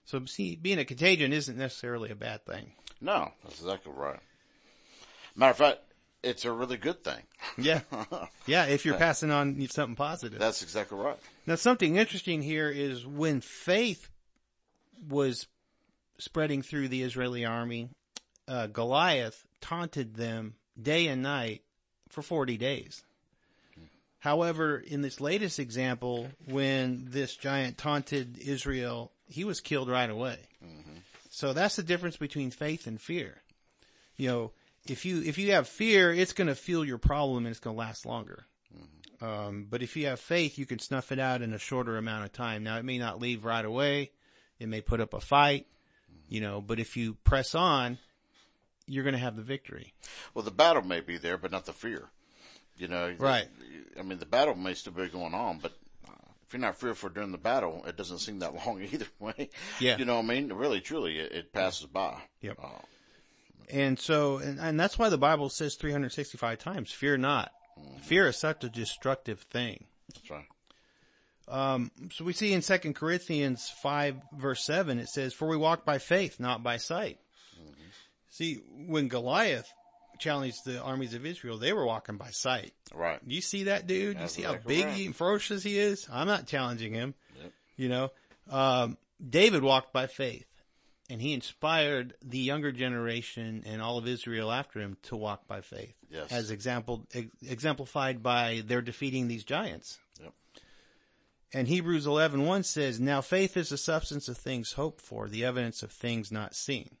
So 0.09 0.25
see, 0.25 0.55
being 0.55 0.79
a 0.79 0.85
contagion 0.85 1.31
isn't 1.33 1.55
necessarily 1.55 2.09
a 2.09 2.15
bad 2.15 2.43
thing. 2.43 2.71
No, 2.99 3.31
that's 3.43 3.59
exactly 3.59 3.93
right. 3.95 4.19
Matter 5.35 5.51
of 5.51 5.57
fact, 5.57 5.79
it's 6.23 6.45
a 6.45 6.51
really 6.51 6.77
good 6.77 7.03
thing. 7.03 7.21
Yeah, 7.59 7.81
yeah. 8.47 8.65
If 8.65 8.85
you're 8.85 8.97
passing 8.97 9.29
on 9.29 9.67
something 9.69 9.95
positive. 9.95 10.39
That's 10.39 10.63
exactly 10.63 10.97
right. 10.97 11.19
Now, 11.45 11.55
something 11.55 11.95
interesting 11.95 12.41
here 12.41 12.71
is 12.71 13.05
when 13.05 13.39
faith 13.41 14.09
was 15.07 15.45
spreading 16.17 16.63
through 16.63 16.87
the 16.87 17.03
Israeli 17.03 17.45
army, 17.45 17.89
uh, 18.47 18.65
Goliath 18.65 19.45
taunted 19.61 20.15
them 20.15 20.55
day 20.81 21.05
and 21.05 21.21
night 21.21 21.61
for 22.09 22.23
40 22.23 22.57
days. 22.57 23.03
However, 24.17 24.79
in 24.79 25.03
this 25.03 25.21
latest 25.21 25.59
example, 25.59 26.29
when 26.47 27.05
this 27.11 27.35
giant 27.35 27.77
taunted 27.77 28.39
Israel, 28.39 29.11
he 29.29 29.43
was 29.45 29.61
killed 29.61 29.87
right 29.89 30.09
away. 30.09 30.37
So 31.29 31.53
that's 31.53 31.75
the 31.77 31.83
difference 31.83 32.17
between 32.17 32.51
faith 32.51 32.87
and 32.87 32.99
fear. 32.99 33.35
You 34.17 34.27
know, 34.29 34.51
if 34.87 35.05
you, 35.05 35.21
if 35.23 35.37
you 35.37 35.51
have 35.53 35.67
fear, 35.67 36.11
it's 36.11 36.33
going 36.33 36.47
to 36.47 36.55
fuel 36.55 36.83
your 36.83 36.97
problem 36.97 37.45
and 37.45 37.51
it's 37.51 37.59
going 37.59 37.75
to 37.75 37.79
last 37.79 38.05
longer. 38.05 38.45
Um, 39.21 39.67
but 39.69 39.81
if 39.83 39.95
you 39.97 40.07
have 40.07 40.19
faith, 40.19 40.57
you 40.57 40.65
can 40.65 40.79
snuff 40.79 41.11
it 41.11 41.19
out 41.19 41.41
in 41.41 41.53
a 41.53 41.59
shorter 41.59 41.97
amount 41.97 42.25
of 42.25 42.31
time. 42.31 42.63
Now 42.63 42.77
it 42.77 42.85
may 42.85 42.97
not 42.97 43.19
leave 43.19 43.43
right 43.45 43.63
away. 43.65 44.11
It 44.59 44.67
may 44.67 44.81
put 44.81 44.99
up 45.01 45.13
a 45.13 45.19
fight, 45.21 45.67
you 46.27 46.41
know, 46.41 46.61
but 46.61 46.79
if 46.79 46.97
you 46.97 47.15
press 47.23 47.53
on, 47.55 47.97
you're 48.87 49.03
going 49.03 49.13
to 49.13 49.19
have 49.19 49.35
the 49.35 49.41
victory. 49.41 49.93
Well, 50.33 50.43
the 50.43 50.51
battle 50.51 50.81
may 50.83 51.01
be 51.01 51.17
there, 51.17 51.37
but 51.37 51.51
not 51.51 51.65
the 51.65 51.73
fear. 51.73 52.09
You 52.77 52.87
know, 52.87 53.13
Right. 53.17 53.47
I 53.99 54.03
mean, 54.03 54.19
the 54.19 54.25
battle 54.25 54.55
may 54.55 54.73
still 54.73 54.93
be 54.93 55.07
going 55.07 55.33
on, 55.33 55.59
but 55.59 55.73
if 56.49 56.53
you're 56.55 56.61
not 56.61 56.77
fearful 56.77 57.09
during 57.09 57.31
the 57.31 57.37
battle, 57.37 57.83
it 57.85 57.95
doesn't 57.95 58.17
seem 58.17 58.39
that 58.39 58.55
long 58.65 58.81
either 58.81 59.05
way. 59.19 59.51
Yeah. 59.79 59.97
You 59.97 60.05
know 60.05 60.15
what 60.15 60.25
I 60.25 60.29
mean? 60.29 60.51
Really, 60.51 60.81
truly, 60.81 61.19
it, 61.19 61.31
it 61.31 61.53
passes 61.53 61.85
by. 61.85 62.17
Yep. 62.41 62.57
Uh, 62.59 62.67
And 63.69 63.99
so, 63.99 64.37
and, 64.37 64.59
and 64.59 64.79
that's 64.79 64.97
why 64.97 65.09
the 65.09 65.17
Bible 65.19 65.49
says 65.49 65.75
365 65.75 66.57
times, 66.57 66.91
fear 66.91 67.17
not. 67.17 67.51
Fear 68.01 68.29
is 68.29 68.37
such 68.37 68.63
a 68.63 68.69
destructive 68.69 69.41
thing. 69.41 69.85
that's 70.11 70.31
right. 70.31 70.45
Um, 71.47 71.91
so 72.11 72.25
we 72.25 72.33
see 72.33 72.51
in 72.51 72.61
2 72.61 72.93
Corinthians 72.93 73.71
5 73.83 74.15
verse 74.35 74.65
7, 74.65 74.97
it 74.97 75.07
says, 75.09 75.33
for 75.35 75.47
we 75.47 75.55
walk 75.55 75.85
by 75.85 75.99
faith, 75.99 76.39
not 76.39 76.63
by 76.63 76.77
sight. 76.77 77.19
See, 78.31 78.55
when 78.87 79.07
Goliath 79.07 79.71
challenged 80.19 80.65
the 80.65 80.81
armies 80.81 81.13
of 81.13 81.25
Israel, 81.25 81.57
they 81.57 81.73
were 81.73 81.85
walking 81.85 82.17
by 82.17 82.29
sight. 82.29 82.73
Right. 82.93 83.19
You 83.25 83.41
see 83.41 83.63
that 83.63 83.87
dude? 83.87 84.17
That's 84.17 84.37
you 84.37 84.43
see 84.43 84.47
how 84.47 84.57
big 84.57 84.85
right. 84.85 84.93
he 84.93 85.05
and 85.05 85.15
ferocious 85.15 85.63
he 85.63 85.77
is? 85.77 86.07
I'm 86.11 86.27
not 86.27 86.47
challenging 86.47 86.93
him. 86.93 87.13
Yep. 87.41 87.51
You 87.77 87.89
know, 87.89 88.11
um, 88.49 88.97
David 89.27 89.63
walked 89.63 89.93
by 89.93 90.07
faith 90.07 90.45
and 91.09 91.21
he 91.21 91.33
inspired 91.33 92.13
the 92.23 92.37
younger 92.37 92.71
generation 92.71 93.63
and 93.65 93.81
all 93.81 93.97
of 93.97 94.07
Israel 94.07 94.51
after 94.51 94.79
him 94.79 94.97
to 95.03 95.15
walk 95.15 95.47
by 95.47 95.61
faith. 95.61 95.95
Yes. 96.09 96.31
As 96.31 96.51
example, 96.51 97.07
ex- 97.13 97.29
exemplified 97.47 98.21
by 98.21 98.63
their 98.65 98.81
defeating 98.81 99.27
these 99.27 99.43
giants. 99.43 99.99
Yep. 100.21 100.33
And 101.51 101.67
Hebrews 101.67 102.05
11:1 102.05 102.63
says, 102.63 102.99
"Now 102.99 103.21
faith 103.21 103.57
is 103.57 103.69
the 103.69 103.77
substance 103.77 104.27
of 104.27 104.37
things 104.37 104.73
hoped 104.73 105.01
for, 105.01 105.27
the 105.27 105.43
evidence 105.43 105.81
of 105.81 105.91
things 105.91 106.31
not 106.31 106.55
seen." 106.55 106.97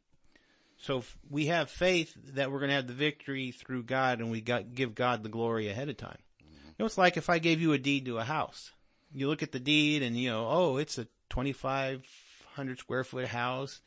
So 0.79 1.03
we 1.29 1.47
have 1.47 1.69
faith 1.69 2.15
that 2.33 2.51
we're 2.51 2.59
going 2.59 2.69
to 2.69 2.75
have 2.75 2.87
the 2.87 2.93
victory 2.93 3.51
through 3.51 3.83
God 3.83 4.19
and 4.19 4.31
we 4.31 4.41
got, 4.41 4.73
give 4.73 4.95
God 4.95 5.23
the 5.23 5.29
glory 5.29 5.69
ahead 5.69 5.89
of 5.89 5.97
time. 5.97 6.17
Mm-hmm. 6.41 6.67
You 6.67 6.75
know, 6.79 6.85
it's 6.85 6.97
like 6.97 7.17
if 7.17 7.29
I 7.29 7.39
gave 7.39 7.59
you 7.61 7.73
a 7.73 7.77
deed 7.77 8.05
to 8.05 8.17
a 8.17 8.23
house. 8.23 8.71
You 9.13 9.27
look 9.27 9.43
at 9.43 9.51
the 9.51 9.59
deed 9.59 10.03
and 10.03 10.15
you 10.15 10.29
know, 10.29 10.47
oh, 10.47 10.77
it's 10.77 10.97
a 10.97 11.05
2,500 11.31 12.79
square 12.79 13.03
foot 13.03 13.27
house, 13.27 13.81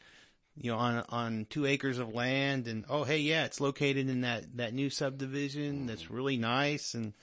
you 0.57 0.71
know, 0.71 0.77
on, 0.77 1.05
on 1.09 1.47
two 1.49 1.65
acres 1.65 1.99
of 1.99 2.15
land 2.15 2.69
and 2.69 2.85
oh, 2.91 3.05
hey, 3.05 3.19
yeah, 3.19 3.45
it's 3.45 3.61
located 3.61 4.11
in 4.11 4.23
that, 4.23 4.57
that 4.57 4.75
new 4.75 4.91
subdivision 4.91 5.87
that's 5.87 6.05
mm-hmm. 6.05 6.15
really 6.15 6.37
nice 6.37 6.93
and 6.93 7.15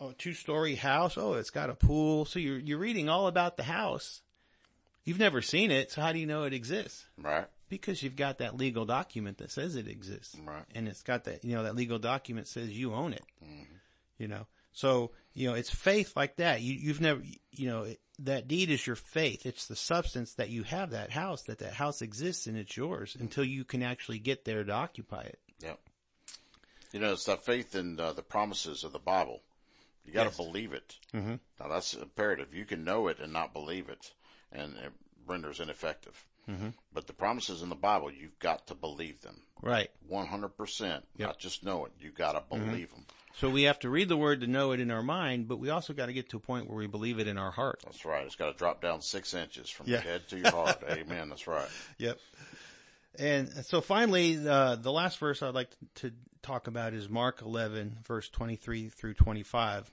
a 0.00 0.04
oh, 0.04 0.14
two 0.16 0.32
story 0.32 0.76
house. 0.76 1.18
Oh, 1.18 1.34
it's 1.34 1.50
got 1.50 1.68
a 1.68 1.74
pool. 1.74 2.24
So 2.24 2.38
you're, 2.38 2.58
you're 2.58 2.78
reading 2.78 3.10
all 3.10 3.26
about 3.26 3.58
the 3.58 3.64
house. 3.64 4.22
You've 5.04 5.18
never 5.18 5.42
seen 5.42 5.70
it. 5.70 5.90
So 5.90 6.00
how 6.00 6.12
do 6.12 6.18
you 6.18 6.26
know 6.26 6.44
it 6.44 6.54
exists? 6.54 7.04
Right. 7.20 7.46
Because 7.68 8.02
you've 8.02 8.16
got 8.16 8.38
that 8.38 8.56
legal 8.56 8.84
document 8.86 9.38
that 9.38 9.50
says 9.50 9.76
it 9.76 9.88
exists. 9.88 10.36
Right. 10.44 10.64
And 10.74 10.88
it's 10.88 11.02
got 11.02 11.24
that, 11.24 11.44
you 11.44 11.54
know, 11.54 11.64
that 11.64 11.74
legal 11.76 11.98
document 11.98 12.48
says 12.48 12.70
you 12.70 12.94
own 12.94 13.12
it. 13.12 13.24
You 14.18 14.26
know, 14.26 14.46
so, 14.72 15.12
you 15.34 15.48
know, 15.48 15.54
it's 15.54 15.70
faith 15.70 16.16
like 16.16 16.36
that. 16.36 16.60
You, 16.60 16.74
you've 16.74 17.00
never, 17.00 17.22
you 17.52 17.68
know, 17.68 17.82
it, 17.84 18.00
that 18.20 18.48
deed 18.48 18.68
is 18.70 18.84
your 18.84 18.96
faith. 18.96 19.46
It's 19.46 19.66
the 19.66 19.76
substance 19.76 20.34
that 20.34 20.50
you 20.50 20.64
have 20.64 20.90
that 20.90 21.10
house, 21.12 21.42
that 21.44 21.58
that 21.60 21.74
house 21.74 22.02
exists 22.02 22.46
and 22.48 22.56
it's 22.56 22.76
yours 22.76 23.16
until 23.20 23.44
you 23.44 23.64
can 23.64 23.82
actually 23.84 24.18
get 24.18 24.44
there 24.44 24.64
to 24.64 24.72
occupy 24.72 25.22
it. 25.22 25.38
Yep. 25.60 25.78
You 26.92 27.00
know, 27.00 27.12
it's 27.12 27.26
that 27.26 27.44
faith 27.44 27.74
in 27.76 28.00
uh, 28.00 28.12
the 28.14 28.22
promises 28.22 28.82
of 28.82 28.92
the 28.92 28.98
Bible. 28.98 29.40
You 30.04 30.12
got 30.12 30.24
to 30.24 30.30
Yes. 30.30 30.36
believe 30.36 30.72
it. 30.72 30.96
Mm-hmm. 31.14 31.34
Now 31.60 31.68
that's 31.68 31.92
imperative. 31.94 32.54
You 32.54 32.64
can 32.64 32.82
know 32.82 33.08
it 33.08 33.18
and 33.20 33.32
not 33.32 33.52
believe 33.52 33.88
it, 33.90 34.10
and 34.50 34.74
it 34.78 34.92
renders 35.26 35.60
ineffective. 35.60 36.24
Mm-hmm. 36.48 36.68
But 36.94 37.06
the 37.06 37.12
promises 37.12 37.62
in 37.62 37.68
the 37.68 37.74
Bible, 37.74 38.10
you've 38.10 38.38
got 38.38 38.66
to 38.68 38.74
believe 38.74 39.20
them. 39.20 39.42
Right. 39.62 39.90
100%. 40.10 41.02
Not 41.18 41.38
just 41.38 41.64
know 41.64 41.84
it. 41.84 41.92
You've 42.00 42.14
got 42.14 42.32
to 42.32 42.56
believe 42.56 42.90
them. 42.90 43.04
So 43.36 43.50
we 43.50 43.64
have 43.64 43.78
to 43.80 43.90
read 43.90 44.08
the 44.08 44.16
word 44.16 44.40
to 44.40 44.46
know 44.46 44.72
it 44.72 44.80
in 44.80 44.90
our 44.90 45.02
mind, 45.02 45.46
but 45.46 45.58
we 45.58 45.70
also 45.70 45.92
got 45.92 46.06
to 46.06 46.12
get 46.12 46.30
to 46.30 46.38
a 46.38 46.40
point 46.40 46.68
where 46.68 46.78
we 46.78 46.86
believe 46.86 47.18
it 47.18 47.28
in 47.28 47.38
our 47.38 47.50
heart. 47.50 47.80
That's 47.84 48.04
right. 48.04 48.24
It's 48.24 48.34
got 48.34 48.50
to 48.50 48.58
drop 48.58 48.80
down 48.82 49.00
six 49.02 49.34
inches 49.34 49.68
from 49.68 49.86
Yeah. 49.86 49.94
your 49.94 50.00
head 50.02 50.28
to 50.28 50.38
your 50.38 50.50
heart. 50.50 50.82
Amen. 50.90 51.28
That's 51.28 51.46
right. 51.46 51.68
Yep. 51.98 52.18
And 53.18 53.48
so 53.66 53.80
finally, 53.80 54.38
uh, 54.46 54.76
the 54.76 54.92
last 54.92 55.18
verse 55.18 55.42
I'd 55.42 55.54
like 55.54 55.70
to 55.96 56.12
talk 56.42 56.66
about 56.66 56.94
is 56.94 57.08
Mark 57.08 57.42
11, 57.42 57.98
verse 58.06 58.28
23 58.28 58.88
through 58.88 59.14
25. 59.14 59.90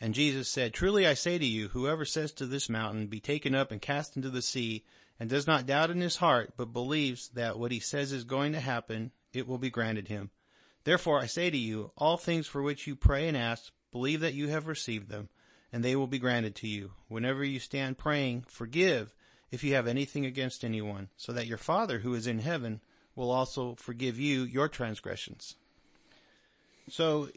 And 0.00 0.14
Jesus 0.14 0.48
said, 0.48 0.72
Truly 0.74 1.06
I 1.06 1.14
say 1.14 1.38
to 1.38 1.46
you, 1.46 1.68
whoever 1.68 2.04
says 2.04 2.32
to 2.32 2.46
this 2.46 2.68
mountain, 2.68 3.06
be 3.06 3.20
taken 3.20 3.54
up 3.54 3.70
and 3.70 3.80
cast 3.80 4.16
into 4.16 4.30
the 4.30 4.42
sea, 4.42 4.84
and 5.22 5.30
does 5.30 5.46
not 5.46 5.66
doubt 5.66 5.88
in 5.88 6.00
his 6.00 6.16
heart, 6.16 6.54
but 6.56 6.72
believes 6.72 7.28
that 7.34 7.56
what 7.56 7.70
he 7.70 7.78
says 7.78 8.10
is 8.10 8.24
going 8.24 8.54
to 8.54 8.58
happen, 8.58 9.12
it 9.32 9.46
will 9.46 9.56
be 9.56 9.70
granted 9.70 10.08
him. 10.08 10.30
Therefore 10.82 11.20
I 11.20 11.26
say 11.26 11.48
to 11.48 11.56
you, 11.56 11.92
all 11.96 12.16
things 12.16 12.48
for 12.48 12.60
which 12.60 12.88
you 12.88 12.96
pray 12.96 13.28
and 13.28 13.36
ask, 13.36 13.70
believe 13.92 14.18
that 14.18 14.34
you 14.34 14.48
have 14.48 14.66
received 14.66 15.08
them, 15.08 15.28
and 15.72 15.84
they 15.84 15.94
will 15.94 16.08
be 16.08 16.18
granted 16.18 16.56
to 16.56 16.66
you. 16.66 16.90
Whenever 17.06 17.44
you 17.44 17.60
stand 17.60 17.98
praying, 17.98 18.46
forgive 18.48 19.14
if 19.52 19.62
you 19.62 19.74
have 19.74 19.86
anything 19.86 20.26
against 20.26 20.64
anyone, 20.64 21.08
so 21.16 21.32
that 21.32 21.46
your 21.46 21.56
Father 21.56 22.00
who 22.00 22.14
is 22.14 22.26
in 22.26 22.40
heaven 22.40 22.80
will 23.14 23.30
also 23.30 23.76
forgive 23.76 24.18
you 24.18 24.42
your 24.42 24.66
transgressions. 24.66 25.54
So, 26.90 27.28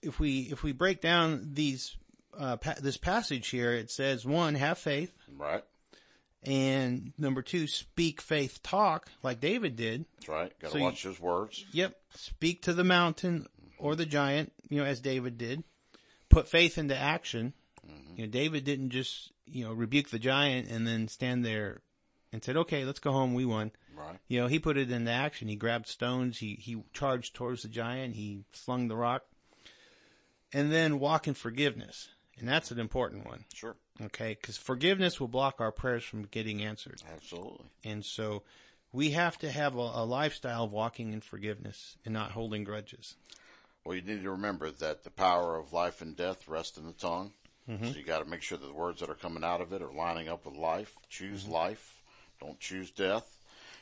if 0.00 0.18
we 0.18 0.48
if 0.50 0.62
we 0.62 0.72
break 0.72 1.02
down 1.02 1.50
these 1.52 1.94
uh, 2.38 2.56
pa- 2.56 2.76
this 2.80 2.96
passage 2.96 3.48
here, 3.48 3.74
it 3.74 3.90
says 3.90 4.24
one, 4.24 4.54
have 4.54 4.78
faith, 4.78 5.12
Right. 5.36 5.62
And 6.44 7.12
number 7.18 7.42
two, 7.42 7.66
speak 7.66 8.20
faith 8.20 8.62
talk 8.62 9.10
like 9.22 9.40
David 9.40 9.76
did. 9.76 10.04
That's 10.16 10.28
right. 10.28 10.58
Got 10.60 10.68
to 10.68 10.72
So 10.72 10.78
you- 10.78 10.84
watch 10.84 11.02
those 11.02 11.20
words. 11.20 11.64
Yep, 11.72 11.96
speak 12.14 12.62
to 12.62 12.72
the 12.74 12.84
mountain 12.84 13.46
or 13.78 13.96
the 13.96 14.06
giant, 14.06 14.52
you 14.68 14.78
know, 14.80 14.84
as 14.86 15.00
David 15.00 15.38
did. 15.38 15.64
Put 16.28 16.48
faith 16.48 16.78
into 16.78 16.96
action. 16.96 17.52
Mm-hmm. 17.86 18.16
You 18.20 18.26
know, 18.26 18.30
David 18.30 18.64
didn't 18.64 18.90
just 18.90 19.30
you 19.46 19.64
know 19.64 19.72
rebuke 19.72 20.10
the 20.10 20.18
giant 20.18 20.68
and 20.70 20.86
then 20.86 21.08
stand 21.08 21.44
there 21.44 21.80
and 22.32 22.42
said, 22.42 22.56
"Okay, 22.56 22.84
let's 22.84 22.98
go 23.00 23.12
home. 23.12 23.34
We 23.34 23.44
won." 23.44 23.72
Right. 23.96 24.18
You 24.26 24.40
know, 24.40 24.46
he 24.48 24.58
put 24.58 24.76
it 24.76 24.90
into 24.90 25.10
action. 25.12 25.46
He 25.48 25.54
grabbed 25.56 25.86
stones. 25.86 26.38
He 26.38 26.54
he 26.54 26.82
charged 26.92 27.34
towards 27.34 27.62
the 27.62 27.68
giant. 27.68 28.16
He 28.16 28.44
slung 28.52 28.88
the 28.88 28.96
rock, 28.96 29.22
and 30.52 30.72
then 30.72 30.98
walk 30.98 31.28
in 31.28 31.34
forgiveness, 31.34 32.08
and 32.38 32.48
that's 32.48 32.70
an 32.70 32.78
important 32.78 33.26
one. 33.26 33.44
Sure. 33.54 33.76
Okay, 34.02 34.36
because 34.40 34.56
forgiveness 34.56 35.20
will 35.20 35.28
block 35.28 35.60
our 35.60 35.70
prayers 35.70 36.04
from 36.04 36.24
getting 36.24 36.62
answered. 36.62 37.00
Absolutely. 37.14 37.66
And 37.84 38.04
so 38.04 38.42
we 38.92 39.10
have 39.10 39.38
to 39.38 39.50
have 39.50 39.76
a, 39.76 39.78
a 39.78 40.04
lifestyle 40.04 40.64
of 40.64 40.72
walking 40.72 41.12
in 41.12 41.20
forgiveness 41.20 41.96
and 42.04 42.12
not 42.12 42.32
holding 42.32 42.64
grudges. 42.64 43.14
Well, 43.84 43.94
you 43.96 44.02
need 44.02 44.22
to 44.22 44.30
remember 44.30 44.70
that 44.70 45.04
the 45.04 45.10
power 45.10 45.56
of 45.56 45.72
life 45.72 46.00
and 46.00 46.16
death 46.16 46.48
rests 46.48 46.78
in 46.78 46.86
the 46.86 46.92
tongue. 46.92 47.32
Mm-hmm. 47.68 47.86
So 47.86 47.98
you 47.98 48.04
got 48.04 48.18
to 48.22 48.28
make 48.28 48.42
sure 48.42 48.58
that 48.58 48.66
the 48.66 48.72
words 48.72 49.00
that 49.00 49.10
are 49.10 49.14
coming 49.14 49.44
out 49.44 49.60
of 49.60 49.72
it 49.72 49.82
are 49.82 49.92
lining 49.92 50.28
up 50.28 50.44
with 50.44 50.56
life. 50.56 50.94
Choose 51.08 51.44
Mm-hmm. 51.44 51.52
life. 51.52 52.02
Don't 52.40 52.58
choose 52.58 52.90
death. 52.90 53.38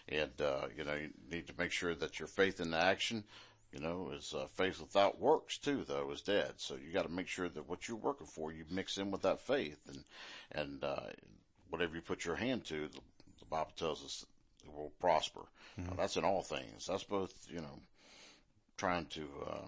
And, 0.08 0.30
uh, 0.40 0.66
you 0.76 0.84
know, 0.84 0.94
you 0.94 1.10
need 1.30 1.46
to 1.46 1.54
make 1.58 1.72
sure 1.72 1.94
that 1.94 2.18
your 2.18 2.28
faith 2.28 2.60
in 2.60 2.74
action, 2.74 3.24
you 3.72 3.80
know, 3.80 4.10
is 4.14 4.34
uh, 4.34 4.46
faith 4.54 4.80
without 4.80 5.20
works 5.20 5.56
too, 5.58 5.84
though, 5.86 6.10
is 6.10 6.20
dead. 6.20 6.52
So 6.58 6.74
you 6.74 6.92
got 6.92 7.06
to 7.06 7.12
make 7.12 7.28
sure 7.28 7.48
that 7.48 7.68
what 7.68 7.88
you're 7.88 7.96
working 7.96 8.26
for, 8.26 8.52
you 8.52 8.64
mix 8.70 8.98
in 8.98 9.10
with 9.10 9.22
that 9.22 9.40
faith 9.40 9.80
and, 9.88 10.04
and, 10.52 10.84
uh, 10.84 11.10
whatever 11.70 11.94
you 11.94 12.02
put 12.02 12.24
your 12.24 12.36
hand 12.36 12.64
to, 12.66 12.88
the, 12.88 13.00
the 13.38 13.46
Bible 13.50 13.72
tells 13.76 14.04
us 14.04 14.26
it 14.64 14.72
will 14.72 14.92
prosper. 15.00 15.40
Now, 15.78 15.94
that's 15.96 16.16
in 16.16 16.24
all 16.24 16.42
things. 16.42 16.86
That's 16.86 17.04
both, 17.04 17.32
you 17.50 17.60
know, 17.60 17.80
trying 18.76 19.06
to, 19.06 19.28
uh, 19.50 19.66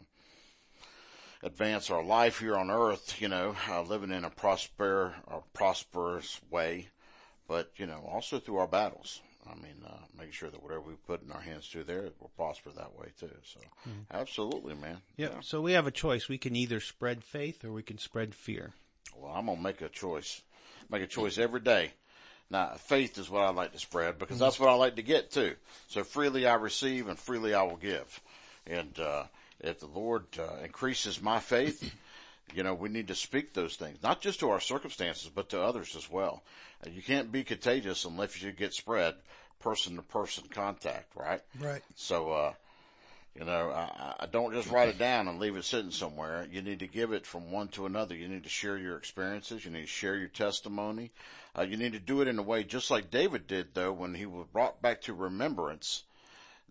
advance 1.43 1.91
our 1.91 2.03
life 2.05 2.39
here 2.39 2.57
on 2.57 2.71
earth, 2.71 3.21
you 3.21 3.29
know, 3.29 3.55
uh, 3.69 3.83
living 3.83 4.11
in 4.11 4.25
a 4.25 4.31
prosper, 4.31 5.15
a 5.29 5.41
prosperous 5.53 6.41
way, 6.51 6.89
but, 7.47 7.71
you 7.77 7.87
know, 7.87 8.07
also 8.11 8.39
through 8.39 8.57
our 8.57 8.67
battles. 8.67 9.21
I 9.51 9.55
mean, 9.55 9.77
uh, 9.87 9.99
make 10.19 10.33
sure 10.33 10.51
that 10.51 10.63
whatever 10.63 10.83
we 10.83 10.95
put 11.07 11.23
in 11.23 11.33
our 11.33 11.41
hands 11.41 11.67
through 11.67 11.85
there 11.85 12.09
will 12.21 12.31
prosper 12.37 12.71
that 12.77 12.97
way 12.99 13.09
too. 13.19 13.31
So 13.45 13.61
absolutely, 14.13 14.75
man. 14.75 14.99
Yep. 15.17 15.45
So 15.45 15.61
we 15.61 15.73
have 15.73 15.87
a 15.87 15.91
choice. 15.91 16.29
We 16.29 16.39
can 16.39 16.57
either 16.57 16.81
spread 16.81 17.23
faith 17.23 17.65
or 17.65 17.73
we 17.73 17.83
can 17.83 17.99
spread 17.99 18.35
fear. 18.35 18.73
Well, 19.17 19.33
I'm 19.33 19.47
going 19.47 19.59
to 19.59 19.63
make 19.63 19.81
a 19.81 19.89
choice, 19.89 20.43
make 20.91 21.03
a 21.03 21.07
choice 21.07 21.39
every 21.39 21.61
day. 21.61 21.93
Now, 22.51 22.75
faith 22.77 23.19
is 23.19 23.31
what 23.31 23.43
I 23.43 23.51
like 23.51 23.73
to 23.73 23.79
spread 23.79 24.19
because 24.19 24.39
that's 24.39 24.61
what 24.61 24.69
I 24.69 24.75
like 24.75 24.97
to 24.97 25.03
get 25.03 25.31
too. 25.31 25.55
So 25.89 26.05
freely 26.05 26.47
I 26.47 26.55
receive 26.55 27.09
and 27.09 27.19
freely 27.19 27.55
I 27.55 27.63
will 27.63 27.77
give. 27.77 28.21
And, 28.67 28.99
uh, 28.99 29.25
if 29.61 29.81
the 29.81 29.87
Lord 29.87 30.27
uh, 30.39 30.63
increases 30.63 31.23
my 31.23 31.41
faith, 31.41 31.95
you 32.53 32.63
know, 32.63 32.75
we 32.75 32.89
need 32.89 33.09
to 33.09 33.15
speak 33.15 33.55
those 33.55 33.77
things, 33.77 34.03
not 34.03 34.21
just 34.21 34.41
to 34.41 34.51
our 34.51 34.61
circumstances, 34.61 35.31
but 35.35 35.49
to 35.51 35.63
others 35.63 35.97
as 35.97 36.11
well. 36.11 36.43
Uh, 36.87 36.91
You 36.91 37.03
can't 37.03 37.33
be 37.33 37.45
contagious 37.45 38.05
unless 38.05 38.41
you 38.43 38.53
get 38.53 38.75
spread 38.75 39.15
person 39.61 39.97
to 39.97 40.03
person 40.03 40.45
contact, 40.51 41.17
right? 41.17 41.41
Right. 41.59 41.83
So, 41.95 42.33
uh, 42.33 42.53
you 43.39 43.45
know, 43.45 43.71
I, 43.71 44.15
I 44.21 44.27
don't 44.27 44.53
just 44.53 44.71
write 44.71 44.89
it 44.91 44.99
down 44.99 45.27
and 45.27 45.41
leave 45.41 45.57
it 45.57 45.65
sitting 45.65 45.91
somewhere. 45.91 46.47
You 46.53 46.63
need 46.63 46.81
to 46.81 46.87
give 46.87 47.13
it 47.13 47.27
from 47.27 47.51
one 47.51 47.69
to 47.69 47.87
another. 47.87 48.15
You 48.15 48.29
need 48.29 48.45
to 48.45 48.49
share 48.49 48.79
your 48.79 48.97
experiences. 48.97 49.65
You 49.65 49.71
need 49.73 49.83
to 49.83 49.87
share 49.87 50.17
your 50.17 50.29
testimony. 50.29 51.11
Uh, 51.59 51.63
you 51.63 51.77
need 51.77 51.93
to 51.93 51.99
do 51.99 52.21
it 52.21 52.29
in 52.29 52.39
a 52.39 52.43
way 52.43 52.63
just 52.63 52.91
like 52.91 53.11
David 53.11 53.47
did 53.47 53.75
though 53.75 53.93
when 53.93 54.15
he 54.15 54.27
was 54.27 54.47
brought 54.53 54.83
back 54.83 55.01
to 55.03 55.15
remembrance 55.15 56.05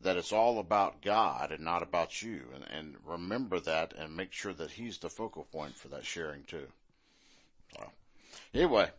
that 0.01 0.17
it's 0.17 0.34
all 0.34 0.60
about 0.60 1.01
God 1.01 1.51
and 1.51 1.63
not 1.63 1.84
about 1.84 2.21
you. 2.21 2.41
And, 2.53 2.65
and 2.69 2.95
remember 3.06 3.60
that 3.62 3.93
and 3.97 4.15
make 4.15 4.34
sure 4.34 4.53
that 4.53 4.71
he's 4.71 4.97
the 4.97 5.10
focal 5.10 5.45
point 5.45 5.77
for 5.77 5.88
that 5.89 6.06
sharing 6.06 6.43
too. 6.43 6.67
So, 7.75 7.89
Anyway, 8.53 8.89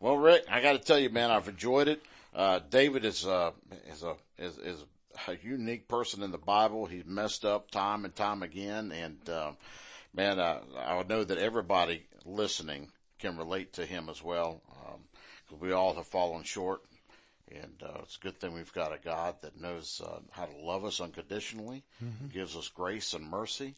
well, 0.00 0.16
Rick, 0.16 0.44
I 0.48 0.60
got 0.60 0.72
to 0.72 0.78
tell 0.78 0.98
you, 0.98 1.10
man, 1.10 1.30
I've 1.30 1.48
enjoyed 1.48 1.88
it. 1.88 2.02
Uh, 2.34 2.60
David 2.70 3.04
is, 3.04 3.26
uh, 3.26 3.50
is 3.90 4.02
a, 4.02 4.14
is, 4.38 4.56
is 4.58 4.84
a 5.28 5.36
unique 5.42 5.88
person 5.88 6.22
in 6.22 6.30
the 6.30 6.38
Bible. 6.38 6.86
He's 6.86 7.04
messed 7.04 7.44
up 7.44 7.70
time 7.70 8.04
and 8.04 8.14
time 8.14 8.42
again. 8.42 8.92
And, 8.92 9.28
uh, 9.28 9.52
man, 10.14 10.38
uh, 10.38 10.60
I 10.78 11.02
know 11.02 11.22
that 11.22 11.38
everybody 11.38 12.04
listening 12.24 12.88
can 13.18 13.36
relate 13.36 13.74
to 13.74 13.84
him 13.84 14.08
as 14.08 14.22
well. 14.22 14.62
Um, 14.86 15.00
cause 15.50 15.60
we 15.60 15.72
all 15.72 15.94
have 15.94 16.06
fallen 16.06 16.44
short. 16.44 16.82
And, 17.50 17.82
uh, 17.82 17.91
it's 18.02 18.16
a 18.16 18.20
good 18.20 18.38
thing 18.40 18.54
we've 18.54 18.72
got 18.72 18.92
a 18.92 18.98
God 19.02 19.36
that 19.42 19.60
knows, 19.60 20.00
uh, 20.04 20.18
how 20.30 20.46
to 20.46 20.56
love 20.56 20.84
us 20.84 21.00
unconditionally, 21.00 21.82
mm-hmm. 22.02 22.28
gives 22.28 22.56
us 22.56 22.68
grace 22.68 23.14
and 23.14 23.28
mercy. 23.28 23.74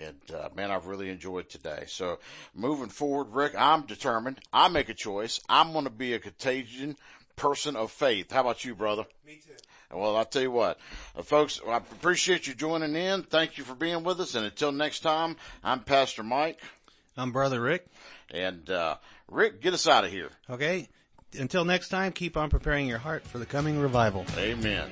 And, 0.00 0.20
uh, 0.34 0.48
man, 0.54 0.70
I've 0.70 0.86
really 0.86 1.10
enjoyed 1.10 1.48
today. 1.48 1.84
So 1.86 2.18
moving 2.54 2.88
forward, 2.88 3.28
Rick, 3.32 3.54
I'm 3.56 3.82
determined. 3.82 4.38
I 4.52 4.68
make 4.68 4.88
a 4.88 4.94
choice. 4.94 5.40
I'm 5.48 5.72
going 5.72 5.84
to 5.84 5.90
be 5.90 6.14
a 6.14 6.18
contagion 6.18 6.96
person 7.36 7.76
of 7.76 7.90
faith. 7.90 8.30
How 8.30 8.42
about 8.42 8.64
you, 8.64 8.74
brother? 8.74 9.04
Me 9.26 9.40
too. 9.44 9.52
Well, 9.96 10.16
I'll 10.16 10.26
tell 10.26 10.42
you 10.42 10.50
what, 10.50 10.78
uh, 11.16 11.22
folks, 11.22 11.60
I 11.66 11.78
appreciate 11.78 12.46
you 12.46 12.54
joining 12.54 12.94
in. 12.94 13.22
Thank 13.22 13.56
you 13.56 13.64
for 13.64 13.74
being 13.74 14.04
with 14.04 14.20
us. 14.20 14.34
And 14.34 14.44
until 14.44 14.70
next 14.70 15.00
time, 15.00 15.36
I'm 15.64 15.80
Pastor 15.80 16.22
Mike. 16.22 16.60
I'm 17.16 17.32
Brother 17.32 17.60
Rick. 17.60 17.86
And, 18.30 18.68
uh, 18.68 18.96
Rick, 19.30 19.62
get 19.62 19.72
us 19.72 19.88
out 19.88 20.04
of 20.04 20.10
here. 20.10 20.30
Okay. 20.50 20.88
Until 21.38 21.64
next 21.64 21.88
time, 21.88 22.12
keep 22.12 22.36
on 22.36 22.48
preparing 22.50 22.86
your 22.86 22.98
heart 22.98 23.26
for 23.26 23.38
the 23.38 23.46
coming 23.46 23.78
revival. 23.78 24.24
Amen. 24.36 24.90